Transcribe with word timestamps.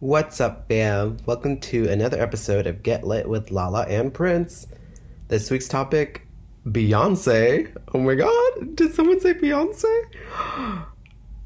What's 0.00 0.40
up, 0.40 0.66
fam? 0.66 1.18
Welcome 1.26 1.60
to 1.60 1.86
another 1.86 2.18
episode 2.18 2.66
of 2.66 2.82
Get 2.82 3.04
Lit 3.04 3.28
with 3.28 3.50
Lala 3.50 3.82
and 3.82 4.14
Prince. 4.14 4.66
This 5.28 5.50
week's 5.50 5.68
topic 5.68 6.26
Beyonce. 6.66 7.70
Oh 7.92 7.98
my 7.98 8.14
god, 8.14 8.76
did 8.76 8.94
someone 8.94 9.20
say 9.20 9.34
Beyonce? 9.34 10.86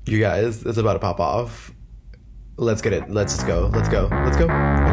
You 0.06 0.20
guys, 0.20 0.64
it's 0.66 0.76
about 0.76 0.92
to 0.92 0.98
pop 0.98 1.18
off. 1.18 1.72
Let's 2.56 2.82
get 2.82 2.92
it. 2.92 3.10
Let's 3.10 3.34
just 3.34 3.46
go. 3.46 3.70
Let's 3.72 3.88
go. 3.88 4.06
Let's 4.12 4.36
go. 4.36 4.83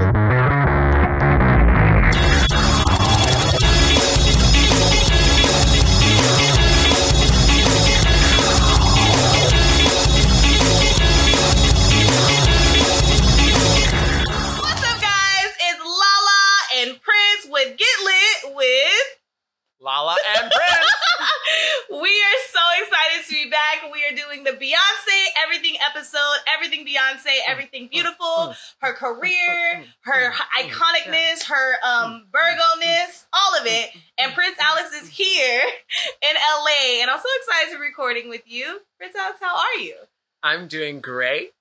The 24.51 24.65
Beyonce 24.65 25.25
Everything 25.43 25.75
episode. 25.89 26.37
Everything 26.53 26.85
Beyonce, 26.85 27.25
mm. 27.25 27.47
everything 27.47 27.87
beautiful. 27.91 28.25
Mm. 28.25 28.55
Her 28.79 28.93
career, 28.93 29.81
mm. 29.81 29.85
her 30.01 30.33
iconicness, 30.59 31.43
her 31.43 31.75
um 31.83 32.27
Virgo-ness, 32.31 33.25
all 33.33 33.59
of 33.59 33.65
it. 33.65 33.91
And 34.17 34.33
Prince 34.33 34.57
Alex 34.59 34.93
is 34.93 35.09
here 35.09 35.61
in 36.21 36.35
LA, 36.35 37.01
and 37.01 37.09
I'm 37.09 37.19
so 37.19 37.29
excited 37.37 37.71
to 37.73 37.77
be 37.77 37.85
recording 37.85 38.29
with 38.29 38.43
you. 38.45 38.79
Prince 38.97 39.15
Alex, 39.15 39.39
how 39.41 39.55
are 39.55 39.81
you? 39.81 39.95
I'm 40.43 40.67
doing 40.67 40.99
great. 41.01 41.51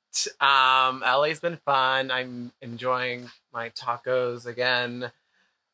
Um, 0.41 1.01
LA's 1.01 1.41
been 1.41 1.59
fun. 1.65 2.11
I'm 2.11 2.53
enjoying 2.61 3.31
my 3.53 3.71
tacos 3.71 4.47
again. 4.47 5.13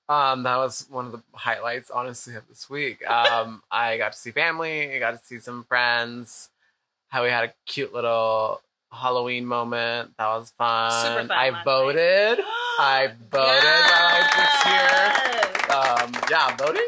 Um, 0.09 0.45
that 0.45 0.57
was 0.57 0.87
one 0.89 1.07
of 1.07 1.13
the 1.13 1.23
highlights, 1.33 1.91
honestly, 1.91 2.35
of 2.35 2.47
this 2.49 2.69
week. 2.69 3.03
Um, 3.09 3.63
I 3.71 3.97
got 3.97 4.13
to 4.13 4.19
see 4.19 4.31
family. 4.31 4.95
I 4.95 4.99
got 4.99 5.13
to 5.13 5.25
see 5.25 5.39
some 5.39 5.65
friends. 5.65 6.51
How 7.17 7.23
we 7.23 7.31
had 7.31 7.45
a 7.45 7.53
cute 7.65 7.95
little 7.95 8.61
Halloween 8.93 9.47
moment. 9.47 10.11
That 10.19 10.27
was 10.27 10.53
fun. 10.59 10.91
Super 10.91 11.29
fun 11.29 11.31
I 11.31 11.63
voted. 11.65 12.45
I 12.79 13.07
voted 13.31 13.63
Yes. 13.65 13.91
while 13.91 14.11
I 14.13 15.97
was 15.97 16.11
here. 16.13 16.15
Um, 16.15 16.23
yeah, 16.31 16.55
voting. 16.59 16.87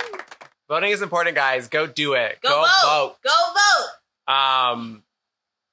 Voting 0.69 0.91
is 0.91 1.01
important, 1.01 1.35
guys. 1.35 1.69
Go 1.69 1.87
do 1.87 2.13
it. 2.13 2.41
Go, 2.43 2.51
vote. 2.85 3.17
Go 3.25 3.31
vote. 3.55 4.35
Um, 4.35 5.03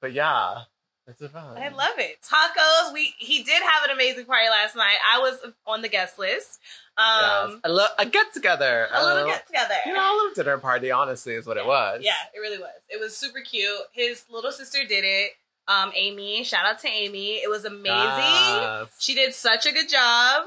but 0.00 0.14
yeah, 0.14 0.62
it's 1.08 1.20
a 1.20 1.28
fun. 1.28 1.56
I 1.56 1.68
love 1.68 1.98
it. 1.98 2.18
Tacos. 2.22 2.92
We 2.92 3.14
he 3.18 3.42
did 3.42 3.62
have 3.62 3.84
an 3.84 3.90
amazing 3.90 4.24
party 4.26 4.48
last 4.48 4.74
night. 4.76 4.96
I 5.12 5.18
was 5.20 5.38
on 5.66 5.82
the 5.82 5.88
guest 5.88 6.18
list. 6.18 6.58
Um, 6.98 7.50
Yes. 7.52 7.60
a, 7.64 7.68
lo- 7.68 7.86
a 7.98 8.06
get 8.06 8.32
together, 8.32 8.88
a 8.92 9.04
little 9.04 9.26
get 9.26 9.46
together. 9.46 9.74
You 9.84 9.92
know, 9.92 10.00
a 10.00 10.16
little 10.16 10.34
dinner 10.34 10.58
party. 10.58 10.90
Honestly, 10.90 11.34
is 11.34 11.46
what 11.46 11.56
it 11.58 11.66
was. 11.66 12.00
Yeah, 12.02 12.12
it 12.34 12.38
really 12.40 12.58
was. 12.58 12.70
It 12.88 12.98
was 13.00 13.16
super 13.16 13.40
cute. 13.40 13.70
His 13.92 14.24
little 14.30 14.50
sister 14.52 14.78
did 14.88 15.04
it. 15.04 15.32
Um, 15.68 15.92
Amy. 15.94 16.42
Shout 16.44 16.64
out 16.64 16.78
to 16.80 16.88
Amy. 16.88 17.34
It 17.36 17.50
was 17.50 17.64
amazing. 17.64 17.84
Yes. 17.92 18.88
She 18.98 19.14
did 19.14 19.34
such 19.34 19.66
a 19.66 19.72
good 19.72 19.88
job. 19.88 20.44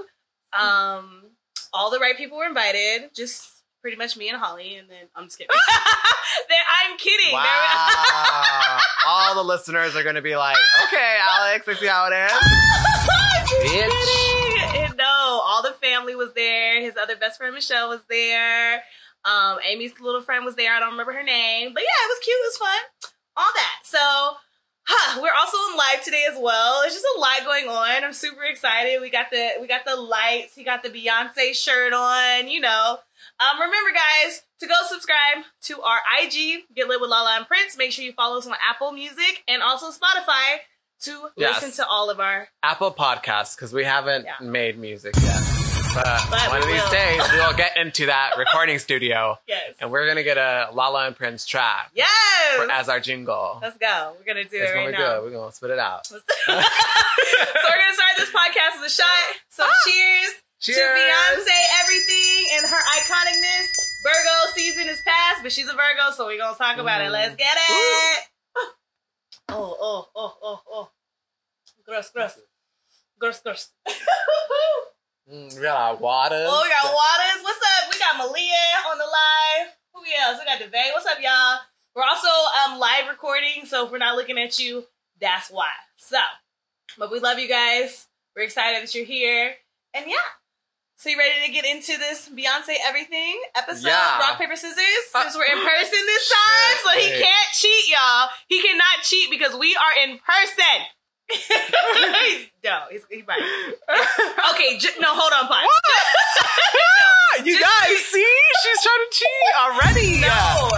Um, 0.57 1.23
all 1.73 1.91
the 1.91 1.99
right 1.99 2.17
people 2.17 2.37
were 2.37 2.45
invited. 2.45 3.11
Just 3.15 3.58
pretty 3.81 3.97
much 3.97 4.17
me 4.17 4.30
and 4.30 4.38
Holly, 4.38 4.75
and 4.75 4.89
then 4.89 5.08
I'm 5.16 5.25
just 5.25 5.38
kidding. 5.38 5.55
I'm 6.81 6.97
kidding. 6.97 7.31
There- 7.31 7.33
Wow. 7.33 8.80
All 9.08 9.36
the 9.36 9.44
listeners 9.44 9.95
are 9.95 10.03
going 10.03 10.16
to 10.16 10.21
be 10.21 10.36
like, 10.36 10.58
okay, 10.88 11.17
Alex, 11.21 11.67
I 11.67 11.73
see 11.75 11.88
how 11.88 12.08
it 12.11 12.16
is. 12.16 12.31
Bitch. 13.71 14.86
And 14.86 14.97
No, 14.97 15.05
all 15.44 15.63
the 15.63 15.71
family 15.81 16.16
was 16.16 16.33
there. 16.36 16.81
His 16.81 16.95
other 17.02 17.16
best 17.16 17.38
friend 17.39 17.53
Michelle 17.55 17.89
was 17.89 18.02
there. 18.09 18.83
Um, 19.25 19.58
Amy's 19.66 19.99
little 19.99 20.21
friend 20.21 20.45
was 20.45 20.55
there. 20.55 20.71
I 20.73 20.80
don't 20.80 20.92
remember 20.92 21.14
her 21.14 21.23
name, 21.23 21.73
but 21.73 21.81
yeah, 21.83 22.05
it 22.05 22.09
was 22.09 22.20
cute. 22.23 22.36
It 22.37 22.48
was 22.48 22.58
fun. 22.58 23.11
All 23.37 23.52
that. 23.55 23.80
So, 23.83 24.37
huh, 24.83 25.20
we're 25.21 25.33
also 25.37 25.58
in 25.71 25.77
live 25.77 26.04
today 26.04 26.25
as 26.30 26.37
well. 26.39 26.81
It's 26.86 26.93
just 26.93 27.05
a 27.17 27.20
lot 27.20 27.43
going 27.45 27.67
on. 27.67 28.04
I'm 28.04 28.14
super 28.14 28.43
excited. 28.43 29.02
We 29.02 29.09
got 29.09 29.31
the 29.31 29.52
we 29.61 29.67
got 29.67 29.86
the 29.86 29.95
lights. 29.95 30.55
He 30.55 30.64
got 30.64 30.83
the 30.83 30.89
Beyonce 30.89 31.54
shirt 31.55 31.93
on. 31.93 32.48
You 32.49 32.59
know. 32.61 32.99
Um, 33.39 33.55
remember, 33.61 33.92
guys, 33.94 34.42
to 34.60 34.67
go 34.67 34.76
subscribe 34.88 35.45
to 35.64 35.82
our 35.82 36.00
IG, 36.22 36.64
Get 36.76 36.88
Lit 36.89 37.00
with 37.00 37.10
Lala 37.10 37.38
and 37.38 37.48
Prince. 37.48 37.77
Make 37.77 37.92
sure 37.94 38.04
you 38.04 38.11
follow 38.14 38.38
us 38.38 38.45
on 38.48 38.54
Apple 38.70 38.92
Music 38.92 39.44
and 39.48 39.61
also 39.64 39.88
Spotify 39.92 40.58
to 41.04 41.30
Yes. 41.38 41.61
listen 41.64 41.83
to 41.83 41.89
all 41.89 42.10
of 42.10 42.20
our 42.20 42.49
Apple 42.61 42.92
Podcasts, 42.94 43.55
because 43.55 43.72
we 43.72 43.86
haven't 43.86 44.26
Yeah. 44.26 44.36
made 44.42 44.78
music 44.78 45.14
yet. 45.22 45.38
But, 45.95 46.04
But 46.30 46.49
one 46.49 46.61
of 46.61 46.67
these 46.67 46.83
will. 46.83 46.92
days, 46.92 47.22
we 47.32 47.38
will 47.39 47.54
get 47.54 47.76
into 47.78 48.08
that 48.08 48.33
recording 48.38 48.78
studio, 48.78 49.39
yes. 49.48 49.73
and 49.80 49.89
we're 49.89 50.04
going 50.05 50.17
to 50.17 50.23
get 50.23 50.38
a 50.38 50.70
Lala 50.73 51.08
and 51.08 51.16
Prince 51.16 51.45
track 51.45 51.92
Yes. 51.94 52.10
for, 52.58 52.70
as 52.70 52.89
our 52.89 52.99
jingle. 52.99 53.60
Let's 53.61 53.78
go. 53.78 54.14
We're 54.20 54.26
gonna 54.26 54.44
do 54.44 54.58
It's 54.58 54.70
it 54.70 54.73
going 54.73 54.86
right 54.88 54.92
to 54.92 54.98
be 54.98 55.04
now. 55.04 55.16
good. 55.16 55.23
We're 55.23 55.32
going 55.32 55.49
to 55.49 55.55
spit 55.55 55.70
it 55.72 55.80
out. 55.80 56.05
so 56.08 56.16
we're 56.16 56.54
gonna 56.54 57.94
start 57.94 58.17
this 58.17 58.30
podcast 58.30 58.82
with 58.82 58.92
a 58.92 58.94
shot. 58.94 59.36
So 59.48 59.66
cheers, 59.88 60.32
to 60.61 60.71
Beyonce, 60.71 61.59
everything 61.81 62.47
and 62.53 62.65
her 62.67 62.77
iconicness. 62.99 63.67
Virgo 64.03 64.53
season 64.55 64.87
is 64.87 65.02
past, 65.02 65.42
but 65.43 65.52
she's 65.52 65.67
a 65.67 65.73
Virgo, 65.73 66.11
so 66.14 66.25
we're 66.25 66.37
gonna 66.37 66.58
talk 66.58 66.77
about 66.77 67.02
it. 67.02 67.09
Mm. 67.09 67.11
Let's 67.11 67.36
get 67.36 67.55
it. 67.55 68.25
Oh, 69.49 69.77
oh, 69.81 70.08
oh, 70.15 70.37
oh, 70.43 70.61
oh. 70.71 70.89
Gross, 71.86 72.11
gross. 72.11 72.39
Gross, 73.19 73.39
gross. 73.42 73.69
Mm, 75.31 75.55
we 75.55 75.61
got 75.61 75.77
our 75.77 75.95
waters. 75.95 76.48
Oh, 76.49 76.61
we 76.64 76.69
got 76.69 76.86
Waters. 76.86 77.43
What's 77.43 77.59
up? 77.59 77.93
We 77.93 77.99
got 77.99 78.17
Malia 78.17 78.89
on 78.89 78.98
the 78.98 79.03
live. 79.03 79.75
Who 79.93 80.02
else? 80.23 80.39
We 80.39 80.45
got 80.45 80.59
Devay. 80.59 80.92
What's 80.92 81.05
up, 81.05 81.19
y'all? 81.21 81.59
We're 81.93 82.02
also 82.02 82.27
um 82.65 82.80
live 82.80 83.08
recording, 83.08 83.65
so 83.67 83.86
if 83.86 83.92
we're 83.92 83.99
not 83.99 84.15
looking 84.15 84.39
at 84.39 84.58
you, 84.58 84.86
that's 85.21 85.52
why. 85.52 85.69
So, 85.98 86.17
but 86.98 87.11
we 87.11 87.19
love 87.19 87.37
you 87.37 87.48
guys. 87.48 88.08
We're 88.36 88.42
excited 88.42 88.81
that 88.81 88.95
you're 88.95 89.05
here. 89.05 89.53
And 89.93 90.05
yeah. 90.08 90.15
So 90.99 91.08
you 91.08 91.17
ready 91.17 91.48
to 91.48 91.52
get 91.54 91.64
into 91.64 91.98
this 91.98 92.27
Beyonce 92.27 92.76
everything 92.86 93.39
episode? 93.55 93.87
Yeah. 93.87 94.20
Rock, 94.20 94.37
paper, 94.37 94.58
scissors? 94.58 94.76
Uh, 95.15 95.23
Since 95.23 95.37
we're 95.37 95.45
in 95.45 95.55
person 95.64 95.99
this 96.05 96.27
time. 96.27 96.77
So 96.83 96.89
he 96.99 97.08
can't 97.23 97.49
cheat, 97.54 97.89
y'all. 97.89 98.27
He 98.49 98.61
cannot 98.61 99.04
cheat 99.04 99.30
because 99.32 99.55
we 99.58 99.77
are 99.80 100.04
in 100.04 100.20
person. 100.20 100.77
he's, 101.32 102.48
no, 102.65 102.80
he's, 102.92 103.05
he's 103.10 103.23
right. 103.26 103.39
Okay, 104.52 104.77
j- 104.77 104.99
no, 104.99 105.08
hold 105.15 105.32
on, 105.32 105.48
pause. 105.48 105.64
you 107.45 107.58
Just 107.58 107.64
guys 107.64 107.87
wait. 107.87 107.98
see? 107.99 108.36
She's 108.64 108.81
trying 108.83 109.05
to 109.08 109.16
cheat 109.16 109.55
already. 109.55 110.20
No. 110.20 110.70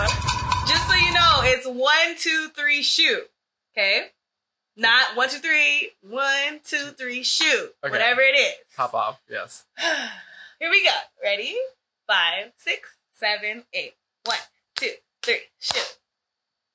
Just 0.67 0.87
so 0.87 0.93
you 0.93 1.13
know, 1.15 1.41
it's 1.45 1.65
one, 1.65 2.15
two, 2.19 2.49
three, 2.55 2.83
shoot. 2.83 3.23
Okay? 3.75 4.11
Not 4.77 5.15
one, 5.15 5.29
two, 5.29 5.37
three, 5.39 5.91
one, 6.01 6.61
two, 6.63 6.91
three, 6.97 7.23
shoot. 7.23 7.73
Okay. 7.83 7.91
Whatever 7.91 8.21
it 8.21 8.35
is. 8.37 8.53
Pop 8.75 8.93
off. 8.93 9.19
Yes. 9.29 9.65
Here 10.59 10.69
we 10.69 10.83
go. 10.83 10.91
Ready? 11.23 11.55
Five, 12.07 12.51
six, 12.57 12.89
seven, 13.13 13.63
eight. 13.73 13.93
One, 14.25 14.37
two, 14.75 14.91
three, 15.21 15.41
shoot. 15.59 15.97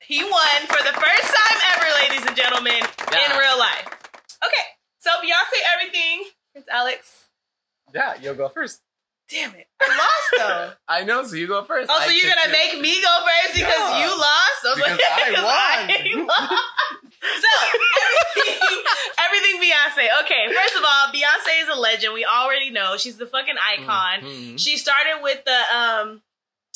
He 0.00 0.22
won 0.22 0.66
for 0.68 0.82
the 0.82 0.92
first 0.92 1.34
time 1.34 1.58
ever, 1.74 1.86
ladies 2.02 2.26
and 2.26 2.36
gentlemen, 2.36 2.74
in 2.74 3.36
real 3.38 3.58
life. 3.58 3.88
Okay. 4.44 4.66
So 4.98 5.10
Beyonce 5.22 5.58
everything. 5.74 6.24
It's 6.54 6.68
Alex. 6.68 7.26
Yeah, 7.94 8.14
you'll 8.20 8.34
go 8.34 8.48
first. 8.48 8.82
Damn 9.28 9.54
it. 9.56 9.66
I 9.80 9.88
lost 9.88 10.30
though. 10.38 10.72
I 10.88 11.02
know, 11.04 11.24
so 11.24 11.34
you 11.34 11.48
go 11.48 11.64
first. 11.64 11.90
Oh, 11.92 11.98
so 12.00 12.10
I 12.10 12.12
you're 12.12 12.30
gonna 12.30 12.46
you. 12.46 12.52
make 12.52 12.80
me 12.80 13.02
go 13.02 13.16
first 13.26 13.54
because 13.54 13.74
Yeah. 13.74 14.04
you 14.04 14.10
lost? 14.10 14.64
I 14.64 14.68
was 14.68 14.76
Because 14.76 14.98
like, 14.98 15.98
I 15.98 16.16
won. 16.16 16.26
lost. 16.26 16.62
So 17.40 17.52
everything, 17.66 18.58
everything 19.18 19.54
Beyonce. 19.60 20.06
Okay, 20.24 20.52
first 20.54 20.76
of 20.76 20.82
all, 20.84 21.12
Beyonce 21.12 21.62
is 21.62 21.68
a 21.68 21.78
legend. 21.78 22.14
We 22.14 22.24
already 22.24 22.70
know 22.70 22.96
she's 22.96 23.16
the 23.16 23.26
fucking 23.26 23.56
icon. 23.58 24.20
Mhm. 24.22 24.60
She 24.60 24.76
started 24.76 25.22
with 25.22 25.44
the 25.44 25.58
um, 25.76 26.22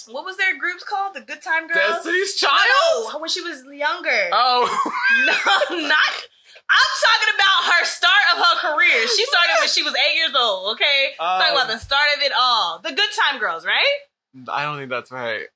what 0.08 0.24
was 0.24 0.36
their 0.36 0.58
groups 0.58 0.82
called? 0.84 1.14
The 1.14 1.20
Good 1.20 1.42
Time 1.42 1.68
Girls. 1.68 2.02
Destiny's 2.02 2.34
Child. 2.36 3.12
No, 3.12 3.18
when 3.20 3.28
she 3.30 3.42
was 3.42 3.62
younger. 3.70 4.30
Oh, 4.32 4.64
No, 5.26 5.76
not. 5.88 6.12
I'm 6.72 6.92
talking 7.02 7.34
about 7.34 7.72
her 7.74 7.84
start 7.84 8.22
of 8.32 8.38
her 8.38 8.56
career. 8.70 9.08
She 9.08 9.24
started 9.26 9.54
when 9.58 9.68
she 9.68 9.82
was 9.82 9.92
eight 9.94 10.16
years 10.16 10.32
old. 10.38 10.72
Okay, 10.74 11.10
talking 11.18 11.50
Um, 11.50 11.56
about 11.56 11.68
the 11.72 11.78
start 11.78 12.08
of 12.16 12.22
it 12.22 12.32
all. 12.38 12.78
The 12.78 12.92
Good 12.92 13.10
Time 13.28 13.40
Girls, 13.40 13.66
right? 13.66 13.96
I 14.48 14.62
don't 14.64 14.78
think 14.78 14.88
that's 14.90 15.10
right. 15.10 15.46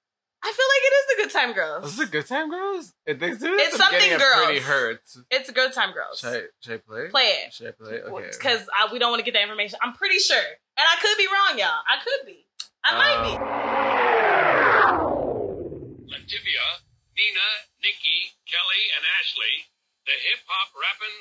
I 0.46 0.52
feel 0.52 0.66
like 0.68 0.84
it 0.84 0.92
is 0.92 1.06
the 1.08 1.16
Good 1.22 1.32
Time 1.40 1.52
Girls. 1.54 1.92
Is 1.94 2.00
it 2.00 2.10
Good 2.10 2.26
Time 2.26 2.50
Girls? 2.50 2.92
It, 3.06 3.18
they 3.18 3.30
do 3.30 3.56
It's 3.56 3.76
something 3.78 4.10
girls. 4.18 4.44
Pretty 4.44 4.60
hurts. 4.60 5.16
It's 5.30 5.48
a 5.48 5.52
Good 5.52 5.72
Time 5.72 5.92
Girls. 5.94 6.18
Should 6.20 6.34
I, 6.34 6.42
should 6.60 6.74
I 6.74 6.76
play? 6.86 7.08
Play 7.08 7.30
it. 7.48 7.52
Should 7.54 7.68
I 7.68 7.70
play? 7.72 8.02
Okay. 8.02 8.28
Because 8.30 8.68
we 8.92 8.98
don't 8.98 9.10
want 9.10 9.20
to 9.20 9.24
get 9.24 9.32
that 9.32 9.42
information. 9.42 9.78
I'm 9.82 9.94
pretty 9.94 10.18
sure. 10.18 10.36
And 10.36 10.84
I 10.84 10.96
could 11.00 11.16
be 11.16 11.26
wrong, 11.26 11.56
y'all. 11.58 11.80
I 11.88 11.96
could 11.96 12.26
be. 12.26 12.44
I 12.84 12.92
might 12.92 13.16
Uh, 13.16 13.24
be. 13.24 13.32
LaTavia, 16.12 16.66
Nina, 17.16 17.48
Nikki, 17.80 18.36
Kelly, 18.44 18.82
and 18.92 19.02
Ashley, 19.20 19.72
the 20.04 20.12
hip 20.12 20.44
hop 20.46 20.68
rapping 20.76 21.16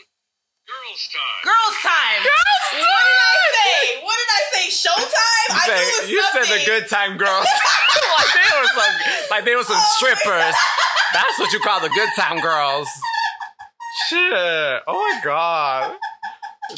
Girls' 0.63 1.10
time. 1.12 1.42
Girls 1.44 1.77
time. 1.83 2.21
Girls 2.24 2.63
What 2.80 3.04
did 3.04 3.19
I 3.19 3.36
say? 3.51 3.75
What 4.00 4.15
did 4.15 4.30
I 4.31 4.42
say? 4.56 4.63
Showtime? 4.71 5.48
You, 5.50 5.56
I 5.56 5.65
say- 5.68 5.75
knew 5.75 5.92
it 5.92 6.01
was 6.01 6.10
you 6.10 6.21
said 6.31 6.48
the 6.48 6.62
good 6.65 6.88
time 6.88 7.18
girls. 7.18 7.45
like 8.18 8.31
they 8.31 8.50
were 8.56 8.68
some, 8.71 8.94
like 9.30 9.44
they 9.45 9.56
were 9.56 9.63
some 9.68 9.75
Oh 9.75 9.95
strippers. 10.00 10.56
That's 11.13 11.38
what 11.39 11.51
you 11.51 11.60
call 11.60 11.81
the 11.81 11.89
good 11.89 12.10
time 12.15 12.39
girls. 12.39 12.88
Shit. 14.07 14.81
Oh 14.88 14.95
my 14.95 15.19
god. 15.24 15.98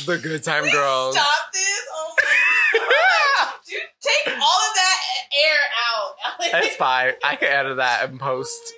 The 0.06 0.18
good 0.18 0.44
time 0.44 0.64
Please 0.64 0.74
girls. 0.74 1.16
Stop 1.16 1.54
this. 1.54 1.82
Oh 1.94 2.16
my 2.18 2.80
god. 2.80 3.54
Dude, 3.70 3.82
take 4.02 4.34
all 4.34 4.60
of 4.66 4.74
that 4.76 4.98
air 5.46 5.60
out. 5.94 6.64
It's 6.66 6.76
fine. 6.76 7.14
I 7.24 7.36
can 7.36 7.48
edit 7.50 7.78
that 7.78 8.10
and 8.10 8.20
post. 8.20 8.74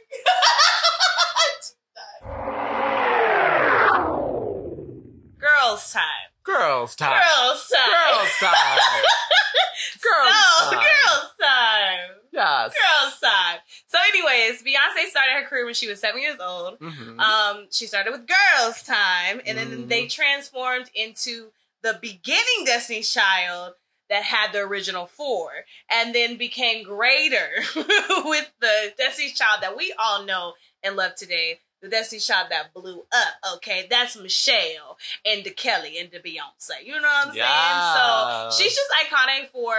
Girls 5.68 5.92
time. 5.92 6.04
Girls 6.44 6.96
time. 6.96 7.10
Girls 7.10 7.68
time. 7.70 7.90
Girls 7.90 8.30
time. 8.40 8.80
Girls 10.02 10.34
so, 10.60 10.72
time. 10.72 10.80
girls 10.84 11.32
time. 11.42 12.10
Yes. 12.32 12.74
Girls 12.74 13.20
time. 13.20 13.60
So, 13.88 13.98
anyways, 14.08 14.64
Beyonce 14.64 15.10
started 15.10 15.34
her 15.42 15.46
career 15.48 15.66
when 15.66 15.74
she 15.74 15.88
was 15.90 16.00
seven 16.00 16.22
years 16.22 16.40
old. 16.40 16.80
Mhm. 16.80 17.20
Um, 17.20 17.68
she 17.72 17.86
started 17.86 18.12
with 18.12 18.28
Girls 18.28 18.82
Tyme, 18.84 19.42
and 19.46 19.58
then 19.58 19.88
they 19.88 20.08
transformed 20.08 20.90
into 20.96 21.52
the 21.82 21.98
beginning 22.02 22.66
Destiny's 22.66 23.12
Child 23.12 23.74
that 24.10 24.24
had 24.24 24.54
the 24.54 24.60
original 24.60 25.06
four, 25.06 25.50
and 25.90 26.16
then 26.16 26.38
became 26.38 26.84
greater 26.84 27.50
with 27.76 28.50
the 28.62 28.94
Destiny's 28.98 29.34
Child 29.38 29.62
that 29.64 29.76
we 29.76 29.94
all 30.00 30.24
know 30.24 30.54
and 30.82 30.96
love 30.96 31.16
today. 31.16 31.60
The 31.82 31.90
Destiny 31.90 32.20
Child 32.20 32.48
that 32.50 32.74
blew 32.74 33.06
up. 33.12 33.54
Okay, 33.58 33.86
that's 33.90 34.18
Michelle 34.18 34.98
and 35.26 35.44
the 35.44 35.52
Kelly 35.52 35.98
and 36.00 36.10
the 36.12 36.20
Beyonce. 36.20 36.84
You 36.84 36.94
know 36.94 37.02
what 37.08 37.28
I'm 37.28 37.36
Yeah. 37.36 38.50
saying? 38.50 38.52
So 38.58 38.64
she's 38.64 38.76
just 38.76 38.92
iconic 39.06 39.50
for 39.52 39.76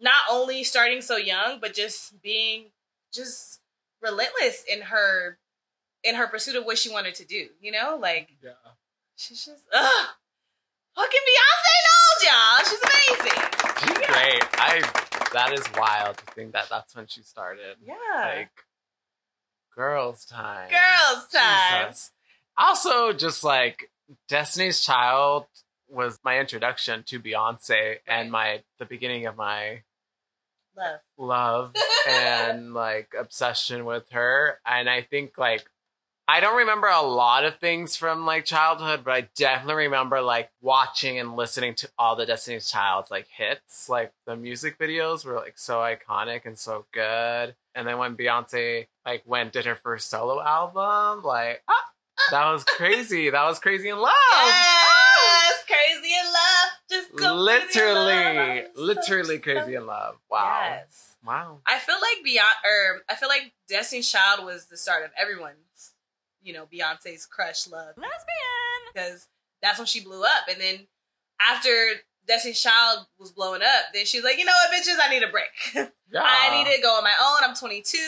not 0.00 0.22
only 0.30 0.64
starting 0.64 1.02
so 1.02 1.16
young, 1.16 1.60
but 1.60 1.74
just 1.74 2.20
being 2.22 2.72
just 3.12 3.60
relentless 4.00 4.64
in 4.64 4.82
her 4.82 5.38
in 6.02 6.14
her 6.16 6.26
pursuit 6.26 6.56
of 6.56 6.64
what 6.66 6.76
she 6.78 6.90
wanted 6.90 7.14
to 7.16 7.24
do. 7.24 7.50
You 7.60 7.72
know, 7.72 7.96
like 8.00 8.30
Yeah. 8.42 8.52
she's 9.16 9.44
just 9.44 9.64
ugh. 9.72 10.08
Fucking 10.94 11.20
Beyonce 11.20 11.74
knows 11.86 12.24
y'all. 12.24 12.64
She's 12.64 12.82
amazing. 12.82 13.42
She's 13.80 14.06
great. 14.06 14.44
I. 14.60 15.10
That 15.32 15.52
is 15.52 15.64
wild 15.76 16.18
to 16.18 16.24
think 16.34 16.52
that 16.52 16.68
that's 16.70 16.94
when 16.94 17.08
she 17.08 17.22
started. 17.22 17.76
Yeah. 17.82 17.94
Like, 18.14 18.64
girls' 19.74 20.24
time. 20.24 20.70
Girls 20.70 21.28
time. 21.32 21.88
Jesus. 21.88 22.10
Also, 22.56 23.12
just 23.12 23.42
like 23.44 23.90
Destiny's 24.28 24.80
Child 24.80 25.46
was 25.88 26.18
my 26.24 26.38
introduction 26.38 27.02
to 27.04 27.20
Beyonce 27.20 27.96
and 28.06 28.30
my 28.30 28.62
the 28.78 28.84
beginning 28.86 29.26
of 29.26 29.36
my 29.36 29.82
Love. 30.76 31.00
love 31.16 31.72
and 32.08 32.74
like 32.74 33.14
obsession 33.18 33.84
with 33.84 34.10
her. 34.10 34.58
And 34.66 34.88
I 34.90 35.02
think 35.02 35.38
like 35.38 35.64
I 36.26 36.40
don't 36.40 36.56
remember 36.56 36.86
a 36.86 37.02
lot 37.02 37.44
of 37.44 37.56
things 37.56 37.96
from 37.96 38.24
like 38.24 38.46
childhood, 38.46 39.02
but 39.04 39.12
I 39.12 39.28
definitely 39.36 39.84
remember 39.84 40.22
like 40.22 40.50
watching 40.62 41.18
and 41.18 41.36
listening 41.36 41.74
to 41.76 41.90
all 41.98 42.16
the 42.16 42.24
Destiny's 42.24 42.70
Child's 42.70 43.10
like 43.10 43.26
hits. 43.28 43.88
Like 43.88 44.12
the 44.26 44.34
music 44.34 44.78
videos 44.78 45.24
were 45.24 45.34
like 45.34 45.58
so 45.58 45.78
iconic 45.78 46.46
and 46.46 46.58
so 46.58 46.86
good. 46.92 47.54
And 47.74 47.86
then 47.86 47.98
when 47.98 48.16
Beyonce 48.16 48.86
like 49.04 49.22
went 49.26 49.52
did 49.52 49.66
her 49.66 49.74
first 49.74 50.08
solo 50.08 50.42
album, 50.42 51.22
like 51.24 51.62
ah, 51.68 51.84
that 52.30 52.50
was 52.50 52.64
crazy. 52.64 53.28
that 53.30 53.44
was 53.44 53.58
crazy 53.58 53.90
in 53.90 53.98
love. 53.98 54.12
Yes, 54.46 55.64
crazy 55.66 56.14
in 56.14 56.26
love. 56.26 56.70
Just 56.90 57.14
literally, 57.14 58.62
love. 58.62 58.64
Literally 58.76 59.36
so- 59.36 59.42
crazy 59.42 59.74
in 59.74 59.86
love. 59.86 60.16
Wow. 60.30 60.60
Yes. 60.62 61.16
Wow. 61.24 61.60
I 61.66 61.78
feel 61.78 61.96
like 61.96 62.24
Beyonce, 62.26 62.68
or 62.68 63.02
I 63.08 63.14
feel 63.14 63.28
like 63.28 63.52
Destiny's 63.68 64.10
Child 64.10 64.44
was 64.44 64.66
the 64.66 64.76
start 64.76 65.04
of 65.04 65.10
everyone's, 65.20 65.56
you 66.44 66.52
know, 66.52 66.66
Beyonce's 66.72 67.26
crush 67.26 67.66
love. 67.68 67.94
Lesbian. 67.96 68.92
Because 68.94 69.26
that's 69.62 69.78
when 69.78 69.86
she 69.86 70.00
blew 70.04 70.22
up. 70.22 70.44
And 70.50 70.60
then 70.60 70.86
after 71.40 71.70
Destiny's 72.28 72.60
Child 72.62 73.06
was 73.18 73.32
blowing 73.32 73.62
up, 73.62 73.86
then 73.92 74.04
she's 74.06 74.22
like, 74.22 74.38
you 74.38 74.44
know 74.44 74.52
what, 74.52 74.70
bitches, 74.78 74.96
I 75.02 75.10
need 75.10 75.22
a 75.24 75.28
break. 75.28 75.90
Yeah. 76.12 76.22
I 76.24 76.62
need 76.62 76.72
to 76.76 76.80
go 76.80 76.90
on 76.90 77.02
my 77.02 77.14
own. 77.20 77.48
I'm 77.50 77.56
22. 77.56 77.98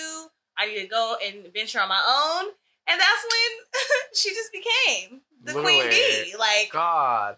I 0.57 0.67
need 0.69 0.81
to 0.83 0.87
go 0.87 1.17
and 1.27 1.53
venture 1.53 1.81
on 1.81 1.89
my 1.89 1.99
own. 2.07 2.53
And 2.87 3.01
that's 3.01 3.25
when 3.25 4.13
she 4.15 4.29
just 4.31 4.53
became 4.53 5.23
the 5.43 5.53
Queen 5.55 5.65
Literally. 5.83 5.91
Bee. 6.31 6.35
Like 6.39 6.71
God. 6.73 7.37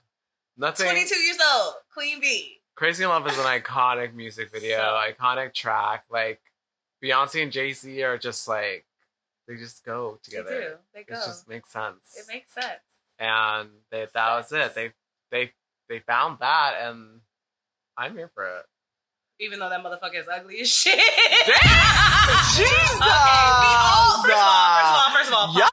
Nothing. 0.58 0.84
22 0.90 1.14
years 1.14 1.38
old, 1.54 1.74
Queen 1.94 2.20
Bee. 2.20 2.56
Crazy 2.74 3.02
in 3.02 3.08
Love 3.08 3.26
is 3.28 3.38
an 3.38 3.44
iconic 3.44 4.12
music 4.14 4.52
video, 4.52 4.76
So- 4.78 5.10
iconic 5.24 5.54
track. 5.54 6.04
Like 6.10 6.40
Beyonce 7.02 7.42
and 7.44 7.50
Jay 7.52 7.72
Z 7.72 8.02
are 8.02 8.18
just 8.18 8.46
like 8.46 8.84
they 9.48 9.56
just 9.56 9.84
go 9.84 10.20
together. 10.22 10.50
They 10.50 10.60
do. 10.60 10.74
They 10.94 11.00
It 11.00 11.24
just 11.24 11.48
makes 11.48 11.72
sense. 11.72 12.14
it 12.16 12.26
makes 12.28 12.52
sense. 12.52 12.84
and 13.18 13.70
they, 13.90 14.06
that 14.12 14.36
was 14.36 14.52
it. 14.52 14.74
They 14.74 14.92
they 15.30 15.52
they 15.88 16.00
found 16.00 16.38
that, 16.40 16.74
and 16.82 17.22
I'm 17.96 18.14
here 18.14 18.30
for 18.34 18.44
it. 18.44 18.66
Even 19.40 19.58
though 19.58 19.70
that 19.70 19.82
motherfucker 19.82 20.20
is 20.20 20.28
ugly 20.30 20.60
as 20.60 20.68
shit. 20.68 20.98
Jesus! 22.54 22.68
Okay, 22.98 23.46
we 23.56 23.72
all 23.78 24.20
first 24.22 24.34
of 24.34 24.42
all, 24.42 24.76
first 24.76 24.90
of 24.90 24.94
all, 24.94 25.10
first 25.16 25.28
of 25.28 25.34
all, 25.34 25.54
Yeah. 25.56 25.68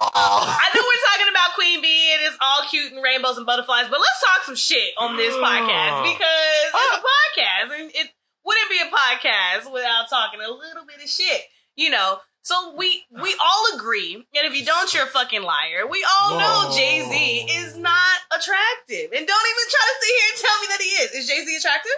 I 0.00 0.70
know 0.72 0.80
we're 0.80 1.04
talking 1.12 1.30
about 1.30 1.54
Queen 1.54 1.82
Bee 1.82 2.14
and 2.14 2.22
it's 2.22 2.36
all 2.40 2.64
cute 2.70 2.92
and 2.92 3.02
rainbows 3.02 3.36
and 3.36 3.44
butterflies, 3.44 3.90
but 3.90 4.00
let's 4.00 4.20
talk 4.24 4.44
some 4.46 4.56
shit 4.56 4.94
on 4.96 5.16
this 5.16 5.34
mm. 5.34 5.42
podcast 5.42 6.02
because 6.08 6.70
it's 6.72 6.96
a 6.96 7.02
ah. 7.02 7.02
podcast 7.02 7.80
and 7.80 7.90
it 7.92 8.08
wouldn't 8.44 8.70
be 8.70 8.78
a 8.80 8.88
podcast 8.88 9.72
without 9.72 10.08
talking 10.08 10.40
a 10.40 10.48
little 10.48 10.86
bit 10.86 11.02
of 11.02 11.08
shit, 11.08 11.42
you 11.76 11.90
know. 11.90 12.18
So 12.42 12.74
we 12.74 13.04
we 13.10 13.36
all 13.38 13.76
agree, 13.76 14.14
and 14.14 14.24
if 14.32 14.54
you 14.58 14.64
don't, 14.64 14.92
you're 14.94 15.04
a 15.04 15.06
fucking 15.06 15.42
liar. 15.42 15.86
We 15.88 16.02
all 16.18 16.38
know 16.38 16.72
Jay 16.74 17.02
Z 17.02 17.46
is 17.52 17.76
not 17.76 18.18
attractive, 18.32 19.12
and 19.12 19.26
don't 19.26 19.48
even 19.52 19.66
try 19.68 19.84
to 19.84 19.94
sit 20.00 20.14
here 20.16 20.28
and 20.30 20.38
tell 20.40 20.58
me 20.60 20.66
that 20.68 20.80
he 20.80 20.88
is. 21.04 21.10
Is 21.12 21.26
Jay 21.28 21.44
Z 21.44 21.56
attractive? 21.56 21.92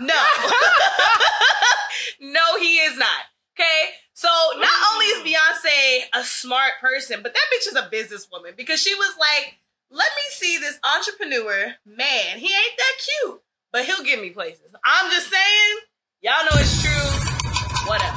No. 0.00 0.14
no, 2.20 2.58
he 2.60 2.78
is 2.78 2.96
not. 2.96 3.24
Okay? 3.54 3.90
So 4.14 4.28
not 4.56 4.70
only 4.92 5.06
is 5.06 5.22
mm. 5.22 5.34
Beyonce 5.34 6.04
a 6.14 6.22
smart 6.24 6.72
person, 6.80 7.22
but 7.22 7.34
that 7.34 7.46
bitch 7.52 7.66
is 7.68 7.74
a 7.74 7.88
businesswoman 7.90 8.56
because 8.56 8.80
she 8.80 8.94
was 8.94 9.14
like, 9.18 9.58
let 9.90 10.08
me 10.16 10.22
see 10.30 10.58
this 10.58 10.78
entrepreneur. 10.96 11.74
Man, 11.86 12.38
he 12.38 12.46
ain't 12.46 12.76
that 12.76 12.92
cute, 13.22 13.40
but 13.72 13.84
he'll 13.84 14.04
give 14.04 14.20
me 14.20 14.30
places. 14.30 14.72
I'm 14.84 15.10
just 15.10 15.30
saying, 15.30 15.78
y'all 16.22 16.44
know 16.44 16.60
it's 16.60 16.82
true. 16.82 17.88
Whatever. 17.88 18.16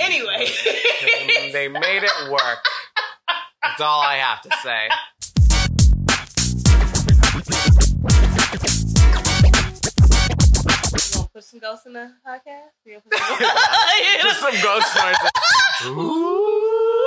Anyway. 0.00 0.48
they 1.52 1.68
made 1.68 2.02
it 2.02 2.30
work. 2.30 2.64
That's 3.62 3.80
all 3.80 4.00
I 4.00 4.16
have 4.16 4.42
to 4.42 4.50
say. 4.62 4.88
Put 11.32 11.42
some 11.42 11.58
ghosts 11.58 11.86
in 11.86 11.94
the 11.94 12.12
podcast? 12.24 12.70
Put 12.84 13.18
some- 13.18 13.38
You 13.40 14.22
Just 14.22 14.40
some 14.40 14.54
ghost 14.62 14.96
noises. 14.96 15.30
Ooh. 15.86 17.03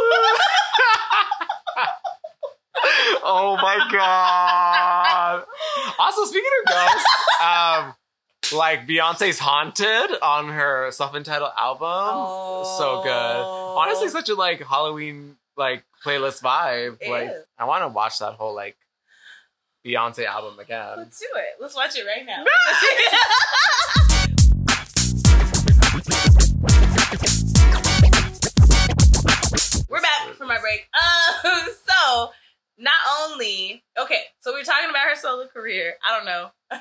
Oh 3.23 3.57
my 3.61 3.87
god. 3.91 5.43
Also, 5.99 6.25
speaking 6.25 6.49
of 6.61 6.73
ghosts, 6.73 7.05
um, 7.41 7.93
like 8.57 8.87
Beyonce's 8.87 9.39
Haunted 9.39 10.17
on 10.21 10.49
her 10.49 10.91
self-entitled 10.91 11.51
album. 11.57 12.65
So 12.77 13.01
good. 13.03 13.11
Honestly, 13.11 14.09
such 14.09 14.29
a 14.29 14.35
like 14.35 14.61
Halloween 14.61 15.37
like 15.55 15.83
playlist 16.05 16.41
vibe. 16.41 16.97
It 17.01 17.09
like 17.09 17.29
is. 17.29 17.43
I 17.57 17.65
want 17.65 17.83
to 17.83 17.87
watch 17.89 18.19
that 18.19 18.33
whole 18.33 18.55
like 18.55 18.77
Beyonce 19.85 20.25
album 20.25 20.59
again. 20.59 20.93
Let's 20.97 21.19
do 21.19 21.27
it. 21.35 21.61
Let's 21.61 21.75
watch 21.75 21.97
it 21.97 22.05
right 22.05 22.25
now. 22.25 22.43
We're 29.89 30.01
back 30.01 30.33
from 30.35 30.51
our 30.51 30.59
break. 30.59 30.87
Um, 30.93 31.69
so 31.87 32.29
not 32.77 32.93
only 33.21 33.83
okay, 33.99 34.21
so 34.39 34.53
we 34.53 34.61
are 34.61 34.63
talking 34.63 34.89
about 34.89 35.07
her 35.09 35.15
solo 35.15 35.47
career. 35.47 35.95
I 36.07 36.15
don't 36.15 36.25
know. 36.25 36.51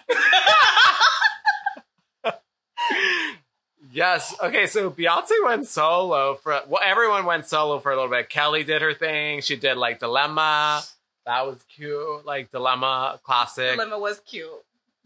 Yes. 3.93 4.35
Okay. 4.43 4.67
So 4.67 4.91
Beyonce 4.91 5.31
went 5.43 5.67
solo 5.67 6.35
for 6.35 6.61
well, 6.69 6.83
everyone 6.85 7.25
went 7.25 7.47
solo 7.47 7.79
for 7.79 7.93
a 7.93 7.95
little 7.95 8.11
bit. 8.11 8.29
Kelly 8.29 8.63
did 8.63 8.83
her 8.83 8.93
thing. 8.93 9.41
She 9.41 9.57
did 9.57 9.79
like 9.79 10.01
Dilemma. 10.01 10.83
That 11.25 11.47
was 11.47 11.63
cute. 11.75 12.27
Like 12.27 12.51
Dilemma, 12.51 13.19
classic. 13.23 13.73
Dilemma 13.73 13.99
was 13.99 14.21
cute. 14.21 14.51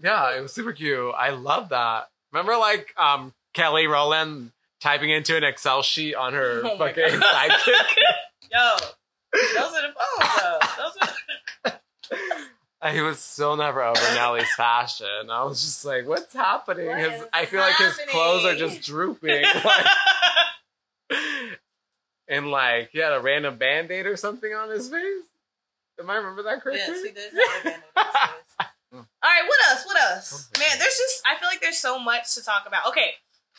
Yeah, 0.03 0.37
it 0.37 0.41
was 0.41 0.53
super 0.53 0.73
cute. 0.73 1.15
I 1.17 1.31
love 1.31 1.69
that. 1.69 2.09
Remember, 2.33 2.57
like 2.57 2.93
um 2.97 3.33
Kelly 3.55 3.87
Rowland 3.87 4.51
typing 4.81 5.11
into 5.11 5.37
an 5.37 5.45
Excel 5.45 5.83
sheet 5.83 6.17
on 6.17 6.33
her 6.33 6.63
Oh 6.65 6.77
fucking 6.77 7.05
sidekick. 7.05 7.71
Yo, 8.53 8.77
those 9.33 9.73
are 9.73 9.83
the 9.83 9.95
phones, 9.95 10.31
though. 10.43 10.59
Those 10.79 10.97
are. 11.03 11.09
I 12.83 13.03
was 13.03 13.19
still 13.19 13.57
never 13.57 13.83
over 13.83 14.01
Nelly's 14.15 14.51
fashion. 14.57 15.31
I 15.31 15.45
was 15.45 15.61
just 15.63 15.85
like, 15.85 16.09
what's 16.09 16.33
happening? 16.33 16.87
What 16.87 16.99
His, 16.99 17.25
I 17.33 17.45
feel 17.45 17.61
like 17.61 17.77
his 17.77 17.99
clothes 18.09 18.45
are 18.47 18.57
just 18.57 18.83
drooping. 18.83 19.43
Like, 19.43 19.87
and 22.29 22.51
like 22.51 22.91
he 22.93 23.01
had 23.01 23.13
a 23.13 23.21
random 23.21 23.59
band-aid 23.59 24.07
or 24.07 24.17
something 24.17 24.53
on 24.55 24.71
his 24.71 24.89
face. 24.89 25.25
Am 25.99 26.09
I 26.09 26.17
remember 26.17 26.43
that 26.45 26.63
correctly? 26.63 26.83
yes, 26.87 27.03
he 27.05 27.11
does 27.11 27.25
have 27.25 27.61
a 27.61 27.65
band 27.65 27.83
on 27.97 28.03
his 28.05 28.55
face. 28.59 28.67
All 28.93 29.07
right, 29.23 29.45
what 29.47 29.71
else? 29.71 29.87
What 29.87 30.01
else? 30.01 30.51
Man, 30.59 30.79
there's 30.79 30.97
just 30.97 31.23
I 31.27 31.39
feel 31.39 31.49
like 31.49 31.61
there's 31.61 31.79
so 31.79 31.99
much 31.99 32.35
to 32.35 32.43
talk 32.43 32.65
about. 32.67 32.89
Okay, 32.89 33.13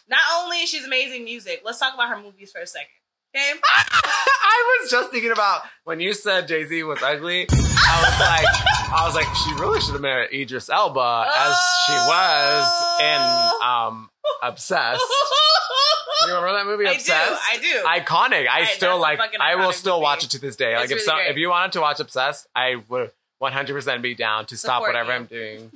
not 0.10 0.20
only 0.40 0.58
is 0.58 0.70
she's 0.70 0.86
amazing 0.86 1.24
music, 1.24 1.62
let's 1.63 1.78
talk 1.80 1.94
about 1.94 2.10
her 2.10 2.22
movies 2.22 2.51
for 2.51 2.60
a 2.62 2.68
second. 2.68 2.90
Okay, 3.36 3.52
I 3.64 4.80
was 4.82 4.92
just 4.92 5.12
thinking 5.12 5.32
about 5.32 5.62
when 5.86 6.00
you 6.02 6.14
said 6.14 6.48
Jay 6.48 6.66
Z 6.66 6.84
was 6.84 7.02
ugly. 7.02 7.46
I 7.50 8.02
was 8.04 8.20
like, 8.20 8.92
I 9.00 9.06
was 9.06 9.16
like, 9.16 9.28
she 9.36 9.54
really 9.62 9.80
should 9.80 9.94
have 9.94 10.02
married 10.02 10.34
Idris 10.34 10.70
Elba 10.70 11.28
as 11.38 11.58
she 11.86 11.94
was 11.94 13.00
in 13.02 13.68
um 13.68 14.10
Obsessed. 14.44 15.02
You 16.28 16.36
remember 16.36 16.54
that 16.54 16.66
movie 16.66 16.86
I 16.86 16.92
do, 16.92 16.96
Obsessed? 16.98 17.42
I 17.52 17.58
do. 17.58 17.84
iconic. 18.04 18.48
I 18.50 18.60
Right, 18.62 18.68
still 18.70 19.00
like. 19.00 19.20
I 19.40 19.56
will 19.56 19.72
still 19.72 19.96
movie. 19.96 20.04
watch 20.04 20.24
it 20.26 20.32
to 20.32 20.40
this 20.40 20.56
day. 20.56 20.76
Like 20.76 20.84
It's 20.86 20.92
if 20.92 20.96
really 20.98 21.06
some, 21.06 21.16
great. 21.18 21.32
if 21.32 21.38
you 21.38 21.50
wanted 21.50 21.72
to 21.74 21.82
watch 21.82 22.00
Obsessed, 22.00 22.48
I 22.56 22.76
would 22.90 23.12
100 23.41 23.74
percent 23.74 24.01
be 24.03 24.13
down 24.13 24.45
to 24.45 24.55
stop 24.57 24.81
Support 24.83 24.89
whatever 24.89 25.10
you. 25.12 25.15
I'm 25.15 25.25
doing 25.25 25.71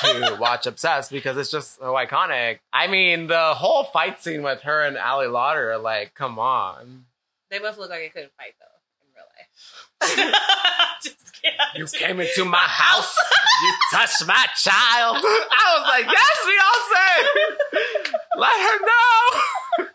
to 0.30 0.36
watch 0.40 0.66
Obsessed 0.66 1.10
because 1.10 1.36
it's 1.36 1.50
just 1.50 1.78
so 1.78 1.94
iconic. 1.94 2.60
I 2.72 2.86
mean, 2.86 3.26
the 3.26 3.54
whole 3.54 3.84
fight 3.84 4.22
scene 4.22 4.42
with 4.42 4.60
her 4.62 4.82
and 4.84 4.96
Ali 4.96 5.26
Larter, 5.26 5.82
like, 5.82 6.14
come 6.14 6.38
on. 6.38 7.06
They 7.50 7.58
both 7.58 7.78
look 7.78 7.90
like 7.90 7.98
they 8.00 8.08
couldn't 8.10 8.32
fight 8.38 8.54
though 8.60 8.66
in 9.02 9.10
real 9.16 9.26
life. 9.36 10.36
Just 11.02 11.32
kidding. 11.42 11.58
You 11.74 11.86
came 11.86 12.20
into 12.20 12.44
my 12.44 12.58
house. 12.58 13.14
You 13.62 13.74
touched 13.98 14.24
my 14.26 14.46
child. 14.56 15.16
I 15.16 15.78
was 15.78 15.88
like, 15.88 16.06
yes, 16.06 16.36
Beyonce. 17.74 18.12
Let 18.36 18.52
her 18.60 18.78
know. 19.82 19.88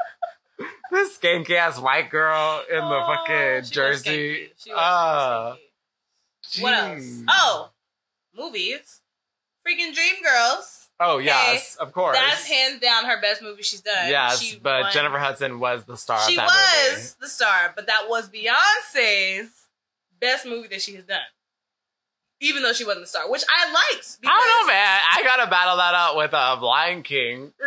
this 0.92 1.18
skanky 1.18 1.56
ass 1.56 1.80
white 1.80 2.10
girl 2.10 2.62
in 2.70 2.78
the 2.78 2.84
Oh, 2.84 3.06
fucking 3.16 3.36
she 3.36 3.58
was 3.60 3.70
jersey. 3.70 4.50
skanky. 4.60 4.74
Ah. 4.76 5.56
Skanky. 6.50 6.62
What 6.62 6.74
else? 6.74 7.24
Oh, 7.30 7.70
movies. 8.36 9.02
Freaking 9.68 9.94
Dreamgirls. 9.94 10.88
Oh 11.00 11.18
yes, 11.18 11.76
of 11.76 11.92
course. 11.92 12.16
That's 12.18 12.48
hands 12.48 12.80
down 12.80 13.06
her 13.06 13.20
best 13.20 13.42
movie 13.42 13.64
she's 13.64 13.82
done. 13.82 14.08
Yes, 14.10 14.40
She 14.42 14.58
but 14.58 14.82
won- 14.84 14.92
Jennifer 14.94 15.18
Hudson 15.18 15.60
was 15.60 15.84
the 15.84 15.98
star 15.98 16.20
She 16.30 16.38
was 16.38 16.50
movie. 16.94 17.08
the 17.20 17.28
star, 17.28 17.74
but 17.76 17.88
that 17.88 18.06
was 18.08 18.30
Beyonce's 18.30 19.50
best 20.22 20.46
movie 20.46 20.70
that 20.70 20.82
she 20.82 20.96
has 20.96 21.04
done. 21.04 21.20
Even 22.40 22.64
though 22.64 22.74
she 22.74 22.86
wasn't 22.86 23.04
the 23.04 23.08
star, 23.10 23.30
which 23.30 23.44
I 23.50 23.72
liked. 23.72 24.18
I 24.26 24.28
don't 24.30 24.68
know, 24.68 24.68
man. 24.72 25.02
I 25.14 25.24
gotta 25.24 25.50
battle 25.50 25.78
that 25.78 25.94
out 25.96 26.16
with 26.16 26.34
uh, 26.34 26.58
Lion 26.62 27.02
King. 27.04 27.52